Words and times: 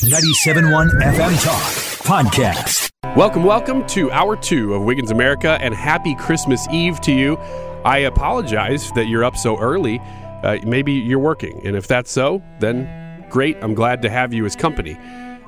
97.1 0.00 0.92
FM 1.02 1.44
Talk 1.44 1.62
Podcast. 2.06 2.88
Welcome, 3.14 3.44
welcome 3.44 3.86
to 3.88 4.10
hour 4.10 4.34
two 4.34 4.72
of 4.72 4.82
Wiggins 4.84 5.10
America, 5.10 5.58
and 5.60 5.74
happy 5.74 6.14
Christmas 6.14 6.66
Eve 6.70 7.02
to 7.02 7.12
you. 7.12 7.36
I 7.84 7.98
apologize 7.98 8.90
that 8.92 9.08
you're 9.08 9.24
up 9.24 9.36
so 9.36 9.58
early. 9.58 10.00
Uh, 10.42 10.56
maybe 10.64 10.94
you're 10.94 11.18
working, 11.18 11.60
and 11.66 11.76
if 11.76 11.86
that's 11.86 12.10
so, 12.10 12.42
then 12.60 13.26
great. 13.28 13.58
I'm 13.60 13.74
glad 13.74 14.00
to 14.00 14.08
have 14.08 14.32
you 14.32 14.46
as 14.46 14.56
company. 14.56 14.96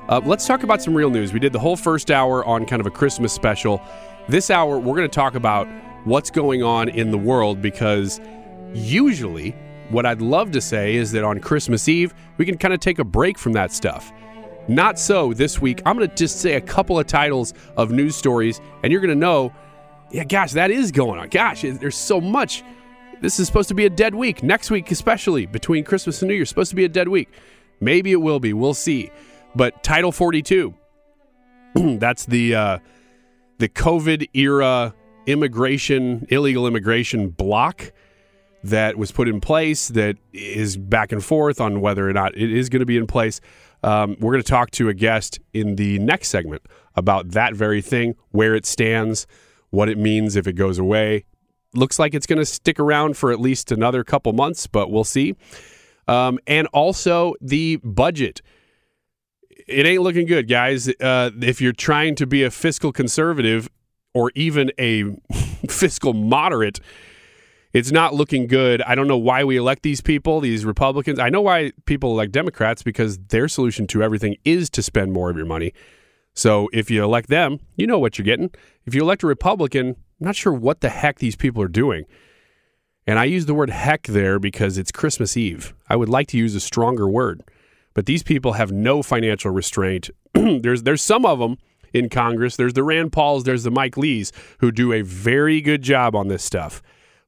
Uh, 0.07 0.21
let's 0.23 0.45
talk 0.45 0.61
about 0.61 0.83
some 0.83 0.93
real 0.93 1.09
news. 1.09 1.33
We 1.33 1.39
did 1.39 1.51
the 1.51 1.59
whole 1.59 1.75
first 1.75 2.11
hour 2.11 2.45
on 2.45 2.67
kind 2.67 2.79
of 2.79 2.85
a 2.85 2.91
Christmas 2.91 3.33
special. 3.33 3.81
This 4.29 4.51
hour, 4.51 4.77
we're 4.77 4.95
going 4.95 5.09
to 5.09 5.15
talk 5.15 5.33
about 5.33 5.67
what's 6.03 6.29
going 6.29 6.61
on 6.61 6.89
in 6.89 7.09
the 7.09 7.17
world 7.17 7.59
because 7.59 8.21
usually 8.71 9.55
what 9.89 10.05
I'd 10.05 10.21
love 10.21 10.51
to 10.51 10.61
say 10.61 10.93
is 10.93 11.11
that 11.13 11.23
on 11.23 11.39
Christmas 11.39 11.87
Eve, 11.89 12.13
we 12.37 12.45
can 12.45 12.59
kind 12.59 12.73
of 12.73 12.79
take 12.79 12.99
a 12.99 13.03
break 13.03 13.39
from 13.39 13.53
that 13.53 13.71
stuff. 13.71 14.13
Not 14.67 14.97
so 14.97 15.33
this 15.33 15.59
week. 15.61 15.81
I'm 15.85 15.97
going 15.97 16.09
to 16.09 16.15
just 16.15 16.39
say 16.39 16.53
a 16.53 16.61
couple 16.61 16.97
of 16.97 17.07
titles 17.07 17.53
of 17.75 17.91
news 17.91 18.15
stories, 18.15 18.61
and 18.81 18.91
you're 18.91 19.01
going 19.01 19.09
to 19.09 19.15
know, 19.15 19.53
yeah, 20.11 20.23
gosh, 20.23 20.53
that 20.53 20.71
is 20.71 20.91
going 20.91 21.19
on. 21.19 21.29
Gosh, 21.29 21.63
there's 21.63 21.97
so 21.97 22.21
much. 22.21 22.63
This 23.21 23.39
is 23.39 23.47
supposed 23.47 23.69
to 23.69 23.75
be 23.75 23.85
a 23.85 23.89
dead 23.89 24.15
week. 24.15 24.43
Next 24.43 24.71
week, 24.71 24.91
especially 24.91 25.45
between 25.45 25.83
Christmas 25.83 26.21
and 26.21 26.29
New 26.29 26.35
Year, 26.35 26.45
supposed 26.45 26.69
to 26.69 26.75
be 26.75 26.85
a 26.85 26.89
dead 26.89 27.09
week. 27.09 27.29
Maybe 27.79 28.11
it 28.11 28.21
will 28.21 28.39
be. 28.39 28.53
We'll 28.53 28.73
see. 28.73 29.11
But 29.55 29.83
Title 29.83 30.11
42, 30.11 30.73
that's 31.75 32.25
the 32.25 32.55
uh, 32.55 32.79
the 33.57 33.69
COVID 33.69 34.29
era 34.33 34.93
immigration, 35.25 36.25
illegal 36.29 36.67
immigration 36.67 37.29
block 37.29 37.91
that 38.63 38.97
was 38.97 39.11
put 39.11 39.27
in 39.27 39.41
place 39.41 39.89
that 39.89 40.17
is 40.31 40.77
back 40.77 41.11
and 41.11 41.23
forth 41.23 41.59
on 41.59 41.81
whether 41.81 42.07
or 42.07 42.13
not 42.13 42.35
it 42.37 42.51
is 42.51 42.69
going 42.69 42.79
to 42.79 42.85
be 42.85 42.97
in 42.97 43.07
place. 43.07 43.41
Um, 43.83 44.15
we're 44.19 44.31
going 44.31 44.43
to 44.43 44.49
talk 44.49 44.71
to 44.71 44.89
a 44.89 44.93
guest 44.93 45.39
in 45.53 45.75
the 45.75 45.99
next 45.99 46.29
segment 46.29 46.63
about 46.95 47.31
that 47.31 47.53
very 47.53 47.81
thing, 47.81 48.15
where 48.31 48.55
it 48.55 48.65
stands, 48.65 49.27
what 49.69 49.89
it 49.89 49.97
means 49.97 50.35
if 50.35 50.47
it 50.47 50.53
goes 50.53 50.79
away. 50.79 51.25
Looks 51.73 51.99
like 51.99 52.13
it's 52.13 52.27
going 52.27 52.39
to 52.39 52.45
stick 52.45 52.79
around 52.79 53.17
for 53.17 53.31
at 53.31 53.39
least 53.39 53.71
another 53.71 54.03
couple 54.03 54.31
months, 54.33 54.67
but 54.67 54.91
we'll 54.91 55.03
see. 55.03 55.35
Um, 56.07 56.39
and 56.47 56.67
also 56.67 57.33
the 57.41 57.77
budget. 57.77 58.41
It 59.67 59.85
ain't 59.85 60.01
looking 60.01 60.27
good, 60.27 60.47
guys. 60.47 60.87
Uh, 60.87 61.31
if 61.41 61.61
you're 61.61 61.73
trying 61.73 62.15
to 62.15 62.27
be 62.27 62.43
a 62.43 62.51
fiscal 62.51 62.91
conservative 62.91 63.69
or 64.13 64.31
even 64.35 64.71
a 64.79 65.05
fiscal 65.69 66.13
moderate, 66.13 66.79
it's 67.73 67.91
not 67.91 68.13
looking 68.13 68.45
good. 68.45 68.83
I 68.83 68.93
don't 68.93 69.07
know 69.07 69.17
why 69.17 69.43
we 69.43 69.57
elect 69.57 69.81
these 69.81 69.99
people, 69.99 70.39
these 70.39 70.63
Republicans. 70.63 71.17
I 71.17 71.29
know 71.29 71.41
why 71.41 71.71
people 71.85 72.11
elect 72.11 72.31
Democrats 72.31 72.83
because 72.83 73.17
their 73.17 73.47
solution 73.47 73.87
to 73.87 74.03
everything 74.03 74.37
is 74.45 74.69
to 74.71 74.83
spend 74.83 75.11
more 75.11 75.31
of 75.31 75.37
your 75.37 75.47
money. 75.47 75.73
So 76.35 76.69
if 76.71 76.91
you 76.91 77.03
elect 77.03 77.29
them, 77.29 77.59
you 77.75 77.87
know 77.87 77.97
what 77.97 78.17
you're 78.17 78.25
getting. 78.25 78.51
If 78.85 78.93
you 78.93 79.01
elect 79.01 79.23
a 79.23 79.27
Republican, 79.27 79.89
I'm 79.89 79.95
not 80.19 80.35
sure 80.35 80.53
what 80.53 80.81
the 80.81 80.89
heck 80.89 81.17
these 81.17 81.35
people 81.35 81.63
are 81.63 81.67
doing. 81.67 82.05
And 83.07 83.17
I 83.17 83.25
use 83.25 83.47
the 83.47 83.55
word 83.55 83.71
heck 83.71 84.03
there 84.03 84.39
because 84.39 84.77
it's 84.77 84.91
Christmas 84.91 85.35
Eve. 85.35 85.73
I 85.89 85.95
would 85.95 86.09
like 86.09 86.27
to 86.27 86.37
use 86.37 86.55
a 86.55 86.59
stronger 86.59 87.07
word. 87.07 87.43
But 87.95 88.05
these 88.05 88.23
people 88.23 88.53
have 88.53 88.71
no 88.71 89.03
financial 89.03 89.51
restraint. 89.51 90.09
there's 90.33 90.83
there's 90.83 91.01
some 91.01 91.25
of 91.25 91.39
them 91.39 91.57
in 91.91 92.09
Congress. 92.09 92.55
There's 92.55 92.73
the 92.73 92.83
Rand 92.83 93.11
Pauls, 93.11 93.43
there's 93.43 93.63
the 93.63 93.71
Mike 93.71 93.97
Lees 93.97 94.31
who 94.59 94.71
do 94.71 94.93
a 94.93 95.01
very 95.01 95.59
good 95.59 95.81
job 95.81 96.15
on 96.15 96.27
this 96.27 96.43
stuff 96.43 96.81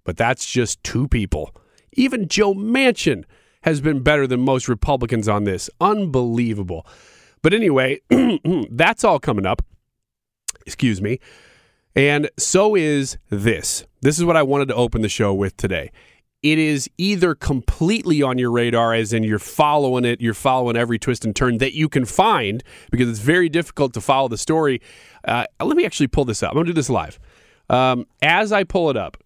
but 0.05 0.15
that's 0.15 0.45
just 0.45 0.81
two 0.83 1.09
people. 1.09 1.53
Even 1.93 2.29
Joe 2.29 2.53
Manchin 2.53 3.25
has 3.63 3.81
been 3.81 4.01
better 4.01 4.27
than 4.27 4.39
most 4.39 4.69
Republicans 4.69 5.27
on 5.27 5.43
this. 5.43 5.69
Unbelievable. 5.81 6.85
But 7.41 7.53
anyway, 7.53 7.99
that's 8.71 9.03
all 9.03 9.19
coming 9.19 9.45
up. 9.45 9.61
Excuse 10.65 11.01
me. 11.01 11.19
And 11.95 12.29
so 12.37 12.75
is 12.75 13.17
this. 13.29 13.85
This 14.01 14.17
is 14.17 14.25
what 14.25 14.37
I 14.37 14.43
wanted 14.43 14.67
to 14.67 14.75
open 14.75 15.01
the 15.01 15.09
show 15.09 15.33
with 15.33 15.57
today. 15.57 15.91
It 16.43 16.59
is 16.59 16.89
either 16.99 17.33
completely 17.33 18.21
on 18.21 18.37
your 18.37 18.51
radar, 18.51 18.93
as 18.93 19.13
in 19.13 19.23
you're 19.23 19.39
following 19.39 20.05
it, 20.05 20.21
you're 20.21 20.35
following 20.35 20.77
every 20.77 20.99
twist 20.99 21.25
and 21.25 21.35
turn 21.35 21.57
that 21.57 21.73
you 21.73 21.89
can 21.89 22.05
find, 22.05 22.63
because 22.91 23.09
it's 23.09 23.19
very 23.19 23.49
difficult 23.49 23.93
to 23.95 24.01
follow 24.01 24.27
the 24.27 24.37
story. 24.37 24.79
Uh, 25.27 25.45
let 25.59 25.75
me 25.75 25.85
actually 25.85 26.05
pull 26.07 26.25
this 26.25 26.43
up. 26.43 26.51
I'm 26.51 26.57
going 26.57 26.67
to 26.67 26.71
do 26.71 26.75
this 26.75 26.89
live. 26.89 27.17
Um, 27.67 28.05
as 28.21 28.51
I 28.51 28.63
pull 28.63 28.91
it 28.91 28.97
up, 28.97 29.17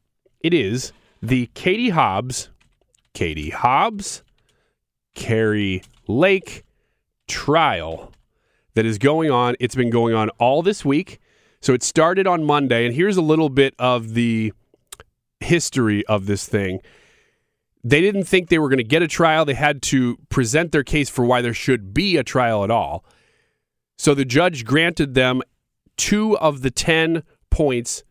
it 0.42 0.54
is 0.54 0.92
the 1.22 1.48
Katie 1.54 1.90
Hobbs, 1.90 2.50
Katie 3.14 3.50
Hobbs, 3.50 4.24
Kari 5.16 5.84
Lake 6.08 6.64
trial 7.28 8.12
that 8.76 8.86
is 8.86 8.98
going 8.98 9.30
on. 9.32 9.56
It's 9.60 9.76
been 9.76 9.90
going 9.90 10.14
on 10.14 10.30
all 10.40 10.62
this 10.62 10.86
week. 10.86 11.20
So 11.62 11.74
it 11.74 11.84
started 11.84 12.26
on 12.26 12.46
Monday, 12.46 12.86
and 12.86 12.96
here's 12.96 13.18
a 13.18 13.22
little 13.22 13.50
bit 13.50 13.74
of 13.78 14.14
the 14.14 14.54
history 15.42 16.06
of 16.06 16.26
this 16.26 16.48
thing. 16.48 16.80
They 17.84 18.02
didn't 18.02 18.26
think 18.26 18.50
they 18.50 18.60
were 18.60 18.70
going 18.70 18.78
to 18.78 18.84
get 18.84 19.02
a 19.02 19.08
trial. 19.08 19.46
They 19.46 19.54
had 19.54 19.82
to 19.84 20.18
present 20.30 20.72
their 20.72 20.84
case 20.84 21.10
for 21.10 21.26
why 21.26 21.42
there 21.42 21.54
should 21.54 21.94
be 21.94 22.18
a 22.18 22.24
trial 22.24 22.64
at 22.64 22.72
all. 22.72 23.04
So 23.98 24.14
the 24.14 24.26
judge 24.26 24.64
granted 24.66 25.14
them 25.14 25.42
two 25.98 26.38
of 26.38 26.62
the 26.62 26.72
10 26.72 27.24
points 27.50 28.04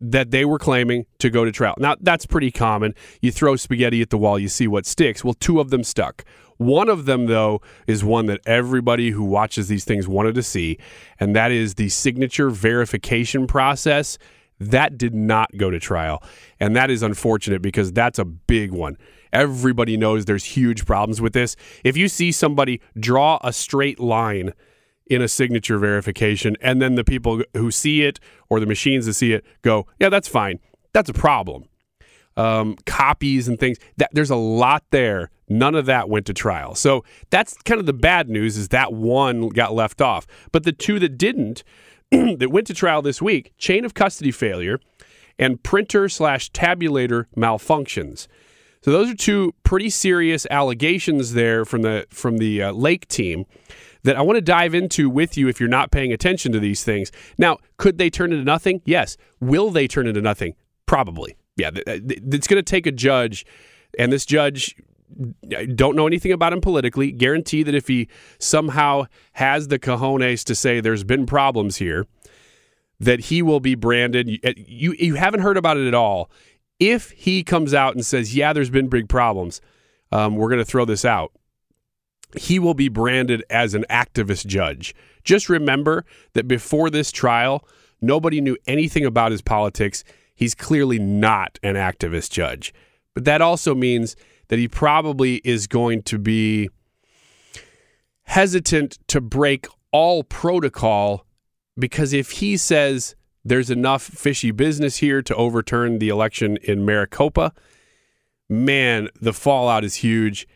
that 0.00 0.30
they 0.30 0.44
were 0.44 0.58
claiming 0.58 1.06
to 1.18 1.30
go 1.30 1.44
to 1.44 1.52
trial. 1.52 1.74
Now, 1.78 1.96
that's 2.00 2.26
pretty 2.26 2.50
common. 2.50 2.94
You 3.20 3.32
throw 3.32 3.56
spaghetti 3.56 4.02
at 4.02 4.10
the 4.10 4.18
wall, 4.18 4.38
you 4.38 4.48
see 4.48 4.68
what 4.68 4.86
sticks. 4.86 5.24
Well, 5.24 5.34
two 5.34 5.60
of 5.60 5.70
them 5.70 5.84
stuck. 5.84 6.24
One 6.58 6.88
of 6.88 7.04
them, 7.04 7.26
though, 7.26 7.60
is 7.86 8.02
one 8.02 8.26
that 8.26 8.40
everybody 8.46 9.10
who 9.10 9.24
watches 9.24 9.68
these 9.68 9.84
things 9.84 10.08
wanted 10.08 10.34
to 10.36 10.42
see, 10.42 10.78
and 11.20 11.36
that 11.36 11.50
is 11.50 11.74
the 11.74 11.88
signature 11.90 12.48
verification 12.50 13.46
process. 13.46 14.18
That 14.58 14.96
did 14.96 15.14
not 15.14 15.50
go 15.56 15.70
to 15.70 15.78
trial. 15.78 16.22
And 16.58 16.74
that 16.76 16.90
is 16.90 17.02
unfortunate 17.02 17.60
because 17.60 17.92
that's 17.92 18.18
a 18.18 18.24
big 18.24 18.72
one. 18.72 18.96
Everybody 19.32 19.98
knows 19.98 20.24
there's 20.24 20.44
huge 20.44 20.86
problems 20.86 21.20
with 21.20 21.34
this. 21.34 21.56
If 21.84 21.96
you 21.96 22.08
see 22.08 22.32
somebody 22.32 22.80
draw 22.98 23.38
a 23.44 23.52
straight 23.52 24.00
line, 24.00 24.54
in 25.06 25.22
a 25.22 25.28
signature 25.28 25.78
verification, 25.78 26.56
and 26.60 26.82
then 26.82 26.94
the 26.94 27.04
people 27.04 27.42
who 27.54 27.70
see 27.70 28.02
it 28.02 28.18
or 28.48 28.60
the 28.60 28.66
machines 28.66 29.06
that 29.06 29.14
see 29.14 29.32
it 29.32 29.44
go, 29.62 29.86
yeah, 30.00 30.08
that's 30.08 30.28
fine. 30.28 30.58
That's 30.92 31.08
a 31.08 31.14
problem. 31.14 31.64
Um, 32.36 32.76
copies 32.86 33.48
and 33.48 33.58
things. 33.58 33.78
That 33.96 34.10
there's 34.12 34.30
a 34.30 34.36
lot 34.36 34.84
there. 34.90 35.30
None 35.48 35.74
of 35.74 35.86
that 35.86 36.08
went 36.08 36.26
to 36.26 36.34
trial. 36.34 36.74
So 36.74 37.04
that's 37.30 37.54
kind 37.64 37.78
of 37.78 37.86
the 37.86 37.92
bad 37.92 38.28
news 38.28 38.56
is 38.56 38.68
that 38.68 38.92
one 38.92 39.48
got 39.50 39.74
left 39.74 40.00
off. 40.00 40.26
But 40.52 40.64
the 40.64 40.72
two 40.72 40.98
that 40.98 41.16
didn't, 41.16 41.62
that 42.10 42.50
went 42.50 42.66
to 42.66 42.74
trial 42.74 43.00
this 43.00 43.22
week, 43.22 43.52
chain 43.58 43.84
of 43.84 43.94
custody 43.94 44.32
failure 44.32 44.80
and 45.38 45.62
printer 45.62 46.08
slash 46.08 46.50
tabulator 46.50 47.26
malfunctions. 47.36 48.26
So 48.82 48.92
those 48.92 49.10
are 49.10 49.16
two 49.16 49.54
pretty 49.62 49.90
serious 49.90 50.46
allegations 50.50 51.32
there 51.32 51.64
from 51.64 51.82
the 51.82 52.06
from 52.10 52.38
the 52.38 52.62
uh, 52.62 52.72
Lake 52.72 53.08
team 53.08 53.44
that 54.06 54.16
I 54.16 54.22
want 54.22 54.36
to 54.36 54.40
dive 54.40 54.72
into 54.72 55.10
with 55.10 55.36
you 55.36 55.48
if 55.48 55.58
you're 55.58 55.68
not 55.68 55.90
paying 55.90 56.12
attention 56.12 56.52
to 56.52 56.60
these 56.60 56.84
things. 56.84 57.10
Now, 57.38 57.58
could 57.76 57.98
they 57.98 58.08
turn 58.08 58.32
into 58.32 58.44
nothing? 58.44 58.80
Yes. 58.84 59.16
Will 59.40 59.70
they 59.70 59.88
turn 59.88 60.06
into 60.06 60.20
nothing? 60.20 60.54
Probably. 60.86 61.36
Yeah. 61.56 61.70
It's 61.74 62.46
going 62.46 62.62
to 62.62 62.62
take 62.62 62.86
a 62.86 62.92
judge, 62.92 63.44
and 63.98 64.12
this 64.12 64.24
judge 64.24 64.76
don't 65.74 65.96
know 65.96 66.06
anything 66.06 66.30
about 66.30 66.52
him 66.52 66.60
politically. 66.60 67.10
Guarantee 67.10 67.64
that 67.64 67.74
if 67.74 67.88
he 67.88 68.08
somehow 68.38 69.06
has 69.32 69.68
the 69.68 69.78
cojones 69.78 70.44
to 70.44 70.54
say 70.54 70.80
there's 70.80 71.04
been 71.04 71.26
problems 71.26 71.76
here, 71.76 72.06
that 73.00 73.20
he 73.20 73.42
will 73.42 73.60
be 73.60 73.74
branded. 73.74 74.28
You, 74.56 74.94
you, 74.98 75.16
haven't 75.16 75.40
heard 75.40 75.56
about 75.56 75.78
it 75.78 75.88
at 75.88 75.94
all. 75.94 76.30
If 76.78 77.10
he 77.10 77.42
comes 77.42 77.74
out 77.74 77.94
and 77.94 78.06
says, 78.06 78.36
"Yeah, 78.36 78.52
there's 78.52 78.70
been 78.70 78.88
big 78.88 79.08
problems," 79.08 79.60
um, 80.12 80.36
we're 80.36 80.48
going 80.48 80.60
to 80.60 80.64
throw 80.64 80.84
this 80.84 81.04
out. 81.04 81.32
He 82.34 82.58
will 82.58 82.74
be 82.74 82.88
branded 82.88 83.44
as 83.50 83.74
an 83.74 83.84
activist 83.88 84.46
judge. 84.46 84.94
Just 85.22 85.48
remember 85.48 86.04
that 86.32 86.48
before 86.48 86.90
this 86.90 87.12
trial, 87.12 87.66
nobody 88.00 88.40
knew 88.40 88.56
anything 88.66 89.04
about 89.04 89.30
his 89.30 89.42
politics. 89.42 90.04
He's 90.34 90.54
clearly 90.54 90.98
not 90.98 91.58
an 91.62 91.74
activist 91.76 92.30
judge. 92.30 92.74
But 93.14 93.24
that 93.24 93.40
also 93.40 93.74
means 93.74 94.16
that 94.48 94.58
he 94.58 94.68
probably 94.68 95.36
is 95.44 95.66
going 95.66 96.02
to 96.02 96.18
be 96.18 96.68
hesitant 98.24 98.98
to 99.08 99.20
break 99.20 99.66
all 99.92 100.22
protocol 100.22 101.24
because 101.78 102.12
if 102.12 102.32
he 102.32 102.56
says 102.56 103.14
there's 103.44 103.70
enough 103.70 104.02
fishy 104.02 104.50
business 104.50 104.96
here 104.96 105.22
to 105.22 105.34
overturn 105.36 105.98
the 105.98 106.08
election 106.08 106.58
in 106.62 106.84
Maricopa, 106.84 107.52
man, 108.48 109.08
the 109.20 109.32
fallout 109.32 109.84
is 109.84 109.96
huge. 109.96 110.48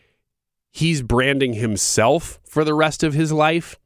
He's 0.70 1.02
branding 1.02 1.55
himself 1.55 2.38
for 2.44 2.64
the 2.64 2.75
rest 2.75 3.02
of 3.02 3.14
his 3.14 3.32
life. 3.32 3.76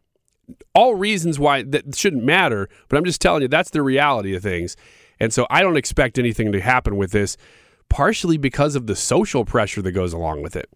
All 0.74 0.94
reasons 0.94 1.38
why 1.38 1.62
that 1.62 1.96
shouldn't 1.96 2.24
matter, 2.24 2.68
but 2.88 2.98
I'm 2.98 3.04
just 3.04 3.20
telling 3.20 3.42
you 3.42 3.48
that's 3.48 3.70
the 3.70 3.82
reality 3.82 4.34
of 4.34 4.42
things. 4.42 4.76
And 5.18 5.32
so 5.32 5.46
I 5.48 5.62
don't 5.62 5.76
expect 5.76 6.18
anything 6.18 6.52
to 6.52 6.60
happen 6.60 6.96
with 6.96 7.12
this, 7.12 7.36
partially 7.88 8.36
because 8.36 8.74
of 8.74 8.86
the 8.86 8.96
social 8.96 9.44
pressure 9.44 9.80
that 9.82 9.92
goes 9.92 10.12
along 10.12 10.42
with 10.42 10.56
it. 10.56 10.68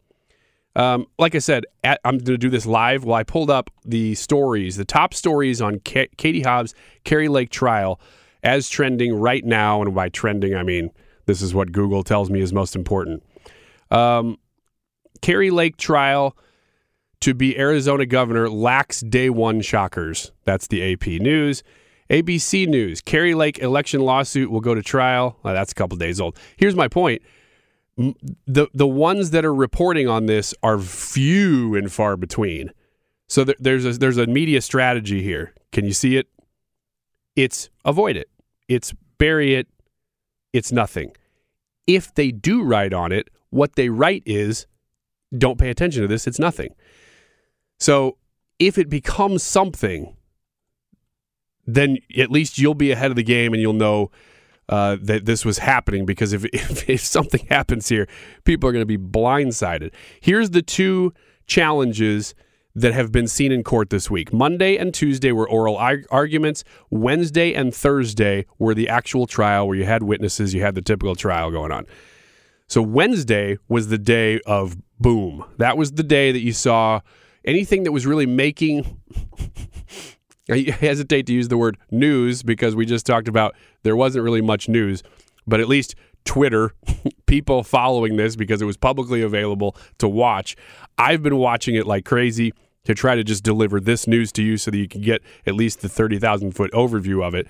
Um, 0.77 1.07
like 1.19 1.35
I 1.35 1.39
said, 1.39 1.65
at, 1.83 2.01
I'm 2.05 2.19
going 2.19 2.25
to 2.25 2.39
do 2.39 2.51
this 2.51 2.65
live. 2.65 3.05
Well, 3.05 3.17
I 3.17 3.25
pulled 3.25 3.51
up 3.51 3.69
the 3.85 4.15
stories, 4.15 4.77
the 4.77 4.85
top 4.85 5.13
stories 5.13 5.61
on 5.61 5.81
K- 5.81 6.09
Katie 6.17 6.43
Hobbs' 6.43 6.75
Kari 7.05 7.29
Lake 7.29 7.51
trial 7.51 8.01
as 8.45 8.69
trending 8.69 9.15
right 9.15 9.45
now. 9.45 9.83
And 9.83 9.95
by 9.95 10.09
trending, 10.09 10.55
I 10.55 10.63
mean 10.63 10.91
this 11.27 11.43
is 11.43 11.53
what 11.53 11.73
Google 11.73 12.05
tells 12.05 12.31
me 12.31 12.41
is 12.41 12.53
most 12.53 12.77
important. 12.77 13.25
Um, 13.91 14.39
Kari 15.21 15.51
Lake 15.51 15.77
trial 15.77 16.37
to 17.21 17.35
be 17.35 17.59
Arizona 17.59 18.07
governor 18.07 18.49
lacks 18.49 19.01
day 19.01 19.31
one 19.31 19.61
shockers. 19.61 20.33
That's 20.45 20.67
the 20.69 20.93
AP 20.93 21.07
News. 21.07 21.63
ABC 22.11 22.67
News 22.67 23.01
Kari 23.01 23.35
Lake 23.35 23.59
election 23.59 24.01
lawsuit 24.01 24.51
will 24.51 24.61
go 24.61 24.75
to 24.75 24.83
trial. 24.83 25.37
That's 25.45 25.73
a 25.73 25.75
couple 25.75 25.97
days 25.99 26.21
old. 26.21 26.39
Here's 26.57 26.75
my 26.75 26.89
point. 26.89 27.23
The, 28.47 28.69
the 28.73 28.87
ones 28.87 29.31
that 29.31 29.45
are 29.45 29.55
reporting 29.55 30.09
on 30.09 30.27
this 30.27 30.55
are 30.63 30.79
few 30.79 31.75
and 31.75 31.93
far 31.93 32.17
between. 32.17 32.71
So 33.27 33.45
th- 33.45 33.59
there's 33.61 33.85
a, 33.85 33.93
there's 33.93 34.17
a 34.17 34.27
media 34.27 34.61
strategy 34.61 35.23
here. 35.23 35.53
Can 35.73 35.85
you 35.85 35.93
see 35.93 36.17
it? 36.17 36.29
It's 37.35 37.69
avoid 37.85 38.17
it. 38.17 38.31
It's 38.69 38.95
bury 39.19 39.55
it. 39.55 39.69
It's 40.53 40.73
nothing. 40.73 41.13
If 41.87 42.15
they 42.15 42.31
do 42.31 42.63
write 42.63 42.93
on 42.93 43.13
it, 43.13 43.29
what 43.51 43.75
they 43.77 43.89
write 43.89 44.23
is 44.25 44.67
don't 45.37 45.59
pay 45.59 45.71
attention 45.71 46.03
to 46.03 46.09
this. 46.09 46.27
It's 46.27 46.39
nothing. 46.39 46.75
So 47.79 48.17
if 48.59 48.79
it 48.79 48.89
becomes 48.89 49.43
something, 49.43 50.17
then 51.67 51.99
at 52.17 52.31
least 52.31 52.59
you'll 52.59 52.75
be 52.75 52.91
ahead 52.91 53.11
of 53.11 53.17
the 53.17 53.23
game 53.23 53.53
and 53.53 53.61
you'll 53.61 53.73
know 53.73 54.11
uh, 54.69 54.97
that 55.01 55.25
this 55.25 55.45
was 55.45 55.59
happening 55.59 56.07
because 56.07 56.33
if, 56.33 56.45
if, 56.53 56.89
if 56.89 57.01
something 57.01 57.47
happens 57.47 57.89
here, 57.89 58.07
people 58.45 58.69
are 58.69 58.73
going 58.73 58.87
to 58.87 58.87
be 58.87 58.99
blindsided. 58.99 59.93
Here's 60.21 60.51
the 60.51 60.63
two 60.63 61.13
challenges 61.47 62.35
that 62.75 62.93
have 62.95 63.11
been 63.11 63.27
seen 63.27 63.51
in 63.51 63.65
court 63.65 63.91
this 63.91 64.11
week. 64.11 64.33
Monday 64.33 64.77
and 64.77 64.95
Tuesday 64.95 65.33
were 65.33 65.49
oral 65.49 65.77
arguments. 66.11 66.63
Wednesday 66.91 67.53
and 67.53 67.75
Thursday 67.75 68.47
were 68.59 68.75
the 68.75 68.89
actual 68.89 69.27
trial 69.27 69.67
where 69.67 69.77
you 69.77 69.85
had 69.85 70.05
witnesses, 70.05 70.55
you 70.55 70.61
had 70.61 70.75
the 70.75 70.83
typical 70.83 71.17
trial 71.17 71.51
going 71.51 71.73
on. 71.73 71.87
So 72.69 72.83
Wednesday 72.83 73.59
was 73.69 73.89
the 73.89 73.99
day 73.99 74.41
of 74.47 74.77
boom. 75.01 75.45
That 75.57 75.77
was 75.77 75.93
the 75.93 76.03
day 76.03 76.33
that 76.33 76.41
you 76.41 76.53
saw 76.53 77.01
anything 77.45 77.85
that 77.85 77.93
was 77.93 78.07
really 78.07 78.27
making 78.27 79.01
I 80.51 80.75
hesitate 80.81 81.27
to 81.27 81.33
use 81.33 81.49
the 81.49 81.59
word 81.59 81.77
news 81.91 82.43
because 82.43 82.75
we 82.75 82.87
just 82.87 83.05
talked 83.05 83.29
about 83.29 83.55
there 83.83 83.97
wasn't 83.97 84.25
really 84.25 84.41
much 84.41 84.69
news, 84.69 85.03
but 85.47 85.61
at 85.61 85.69
least 85.69 85.95
Twitter, 86.25 86.75
people 87.27 87.63
following 87.63 88.17
this 88.17 88.35
because 88.35 88.63
it 88.63 88.65
was 88.65 88.77
publicly 88.77 89.23
available 89.23 89.77
to 89.99 90.09
watch. 90.09 90.57
I've 90.97 91.23
been 91.23 91.37
watching 91.37 91.75
it 91.75 91.87
like 91.87 92.05
crazy 92.05 92.53
to 92.85 92.95
try 92.95 93.15
to 93.15 93.25
just 93.25 93.45
deliver 93.45 93.81
this 93.81 94.07
news 94.07 94.33
to 94.33 94.43
you 94.43 94.57
so 94.57 94.71
that 94.71 94.79
you 94.79 94.89
can 94.89 95.03
get 95.03 95.23
at 95.47 95.55
least 95.55 95.83
the 95.83 95.89
30,000 95.89 96.53
foot 96.53 96.73
overview 96.73 97.23
of 97.27 97.35
it. 97.35 97.47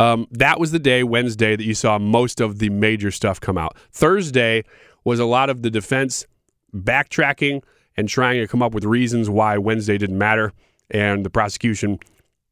Um, 0.00 0.26
that 0.30 0.58
was 0.58 0.70
the 0.70 0.78
day, 0.78 1.02
Wednesday, 1.02 1.56
that 1.56 1.64
you 1.64 1.74
saw 1.74 1.98
most 1.98 2.40
of 2.40 2.58
the 2.58 2.70
major 2.70 3.10
stuff 3.10 3.38
come 3.38 3.58
out. 3.58 3.76
Thursday 3.92 4.64
was 5.04 5.20
a 5.20 5.26
lot 5.26 5.50
of 5.50 5.60
the 5.60 5.70
defense 5.70 6.26
backtracking 6.74 7.62
and 7.98 8.08
trying 8.08 8.40
to 8.40 8.48
come 8.48 8.62
up 8.62 8.72
with 8.72 8.84
reasons 8.84 9.28
why 9.28 9.58
Wednesday 9.58 9.98
didn't 9.98 10.16
matter, 10.16 10.54
and 10.90 11.22
the 11.24 11.28
prosecution 11.28 11.98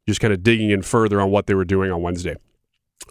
just 0.06 0.20
kind 0.20 0.34
of 0.34 0.42
digging 0.42 0.68
in 0.68 0.82
further 0.82 1.22
on 1.22 1.30
what 1.30 1.46
they 1.46 1.54
were 1.54 1.64
doing 1.64 1.90
on 1.90 2.02
Wednesday, 2.02 2.36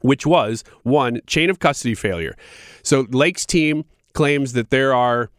which 0.02 0.24
was 0.28 0.64
one 0.84 1.20
chain 1.26 1.50
of 1.50 1.58
custody 1.58 1.96
failure. 1.96 2.36
So 2.84 3.08
Lake's 3.10 3.46
team 3.46 3.86
claims 4.14 4.54
that 4.54 4.70
there 4.70 4.94
are 4.94 5.32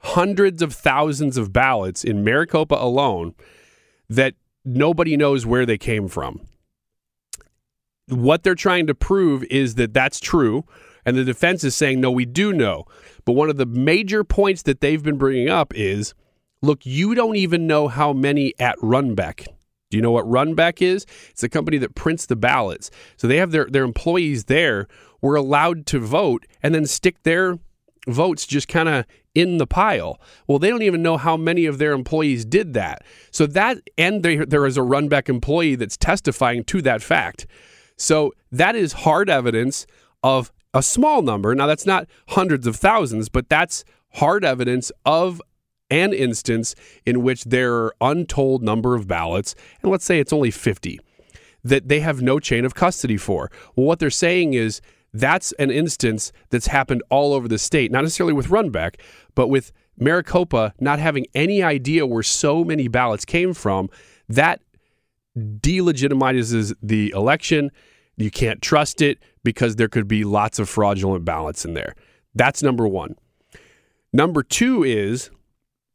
hundreds 0.00 0.60
of 0.60 0.74
thousands 0.74 1.38
of 1.38 1.54
ballots 1.54 2.04
in 2.04 2.22
Maricopa 2.22 2.74
alone 2.74 3.34
that 4.10 4.34
nobody 4.62 5.16
knows 5.16 5.46
where 5.46 5.64
they 5.64 5.78
came 5.78 6.06
from. 6.06 6.40
What 8.08 8.42
they're 8.42 8.54
trying 8.54 8.86
to 8.88 8.94
prove 8.94 9.44
is 9.44 9.76
that 9.76 9.94
that's 9.94 10.20
true. 10.20 10.64
And 11.04 11.16
the 11.16 11.24
defense 11.24 11.64
is 11.64 11.74
saying, 11.74 12.00
no, 12.00 12.10
we 12.10 12.24
do 12.24 12.52
know. 12.52 12.84
But 13.24 13.32
one 13.32 13.50
of 13.50 13.56
the 13.56 13.66
major 13.66 14.24
points 14.24 14.62
that 14.62 14.80
they've 14.80 15.02
been 15.02 15.18
bringing 15.18 15.48
up 15.48 15.74
is 15.74 16.14
look, 16.62 16.86
you 16.86 17.14
don't 17.14 17.36
even 17.36 17.66
know 17.66 17.88
how 17.88 18.12
many 18.12 18.54
at 18.58 18.78
Runbeck. 18.78 19.46
Do 19.90 19.98
you 19.98 20.02
know 20.02 20.12
what 20.12 20.24
Runbeck 20.24 20.80
is? 20.80 21.04
It's 21.30 21.42
a 21.42 21.48
company 21.48 21.76
that 21.78 21.94
prints 21.94 22.26
the 22.26 22.36
ballots. 22.36 22.90
So 23.16 23.26
they 23.26 23.36
have 23.36 23.50
their, 23.50 23.66
their 23.66 23.84
employees 23.84 24.44
there 24.44 24.88
were 25.20 25.36
allowed 25.36 25.86
to 25.86 26.00
vote 26.00 26.46
and 26.62 26.74
then 26.74 26.86
stick 26.86 27.22
their 27.24 27.58
votes 28.08 28.46
just 28.46 28.68
kind 28.68 28.88
of 28.88 29.04
in 29.34 29.58
the 29.58 29.66
pile. 29.66 30.20
Well, 30.46 30.58
they 30.58 30.70
don't 30.70 30.82
even 30.82 31.02
know 31.02 31.16
how 31.16 31.36
many 31.36 31.66
of 31.66 31.78
their 31.78 31.92
employees 31.92 32.44
did 32.44 32.74
that. 32.74 33.02
So 33.30 33.46
that, 33.46 33.78
and 33.98 34.22
there 34.22 34.66
is 34.66 34.76
a 34.76 34.82
Runbeck 34.82 35.28
employee 35.28 35.74
that's 35.74 35.96
testifying 35.96 36.64
to 36.64 36.82
that 36.82 37.02
fact. 37.02 37.46
So 38.02 38.32
that 38.50 38.74
is 38.74 38.92
hard 38.92 39.30
evidence 39.30 39.86
of 40.24 40.50
a 40.74 40.82
small 40.82 41.22
number. 41.22 41.54
Now, 41.54 41.68
that's 41.68 41.86
not 41.86 42.08
hundreds 42.30 42.66
of 42.66 42.74
thousands, 42.74 43.28
but 43.28 43.48
that's 43.48 43.84
hard 44.14 44.44
evidence 44.44 44.90
of 45.06 45.40
an 45.88 46.12
instance 46.12 46.74
in 47.06 47.22
which 47.22 47.44
there 47.44 47.74
are 47.74 47.94
untold 48.00 48.62
number 48.62 48.96
of 48.96 49.06
ballots, 49.06 49.54
and 49.82 49.92
let's 49.92 50.04
say 50.04 50.18
it's 50.18 50.32
only 50.32 50.50
50, 50.50 50.98
that 51.62 51.88
they 51.88 52.00
have 52.00 52.22
no 52.22 52.40
chain 52.40 52.64
of 52.64 52.74
custody 52.74 53.16
for. 53.16 53.52
Well, 53.76 53.86
what 53.86 54.00
they're 54.00 54.10
saying 54.10 54.54
is 54.54 54.80
that's 55.12 55.52
an 55.52 55.70
instance 55.70 56.32
that's 56.50 56.66
happened 56.66 57.04
all 57.08 57.32
over 57.32 57.46
the 57.46 57.58
state, 57.58 57.92
not 57.92 58.02
necessarily 58.02 58.32
with 58.32 58.48
Runbeck, 58.48 58.96
but 59.36 59.46
with 59.46 59.70
Maricopa 59.96 60.74
not 60.80 60.98
having 60.98 61.26
any 61.34 61.62
idea 61.62 62.04
where 62.06 62.24
so 62.24 62.64
many 62.64 62.88
ballots 62.88 63.24
came 63.24 63.54
from. 63.54 63.90
That 64.28 64.60
delegitimizes 65.36 66.74
the 66.82 67.10
election. 67.14 67.70
You 68.16 68.30
can't 68.30 68.62
trust 68.62 69.00
it 69.00 69.18
because 69.42 69.76
there 69.76 69.88
could 69.88 70.06
be 70.06 70.24
lots 70.24 70.58
of 70.58 70.68
fraudulent 70.68 71.24
ballots 71.24 71.64
in 71.64 71.74
there. 71.74 71.94
That's 72.34 72.62
number 72.62 72.86
one. 72.86 73.16
Number 74.12 74.42
two 74.42 74.84
is 74.84 75.30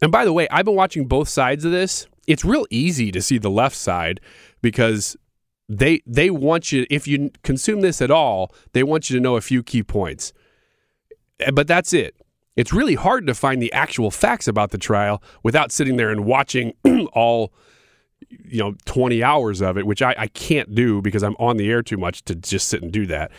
and 0.02 0.12
by 0.12 0.26
the 0.26 0.34
way, 0.34 0.48
I've 0.50 0.66
been 0.66 0.76
watching 0.76 1.08
both 1.08 1.28
sides 1.30 1.66
of 1.66 1.72
this. 1.72 2.08
It's 2.28 2.46
real 2.46 2.66
easy 2.70 3.12
to 3.12 3.22
see 3.22 3.38
the 3.38 3.50
left 3.50 3.76
side 3.76 4.20
because 4.62 5.16
they 5.70 6.02
they 6.06 6.30
want 6.30 6.72
you 6.72 6.86
if 6.90 7.08
you 7.08 7.32
consume 7.44 7.82
this 7.82 8.02
at 8.02 8.12
all, 8.12 8.54
they 8.74 8.84
want 8.84 9.10
you 9.10 9.18
to 9.18 9.22
know 9.22 9.36
a 9.36 9.42
few 9.42 9.64
key 9.64 9.84
points. 9.84 10.34
Eh, 11.40 11.52
but 11.52 11.68
that's 11.68 11.94
it. 11.94 12.16
It's 12.56 12.74
really 12.74 12.96
hard 12.96 13.28
to 13.28 13.36
find 13.36 13.62
the 13.62 13.72
actual 13.72 14.10
facts 14.10 14.48
about 14.48 14.72
the 14.72 14.78
trial 14.78 15.22
without 15.44 15.72
sitting 15.72 15.98
there 15.98 16.10
and 16.10 16.26
watching 16.26 16.74
all 17.14 17.54
you 18.30 18.60
know 18.60 18.76
20 18.86 19.24
hours 19.24 19.62
of 19.62 19.78
it, 19.78 19.86
which 19.86 20.02
I, 20.02 20.16
I 20.18 20.28
can't 20.28 20.74
do 20.74 21.02
because 21.02 21.24
I'm 21.24 21.36
on 21.40 21.58
the 21.58 21.70
air 21.70 21.82
too 21.82 21.98
much 21.98 22.24
to 22.26 22.36
just 22.36 22.68
sit 22.68 22.82
and 22.82 22.92
do 22.92 23.06
that. 23.08 23.32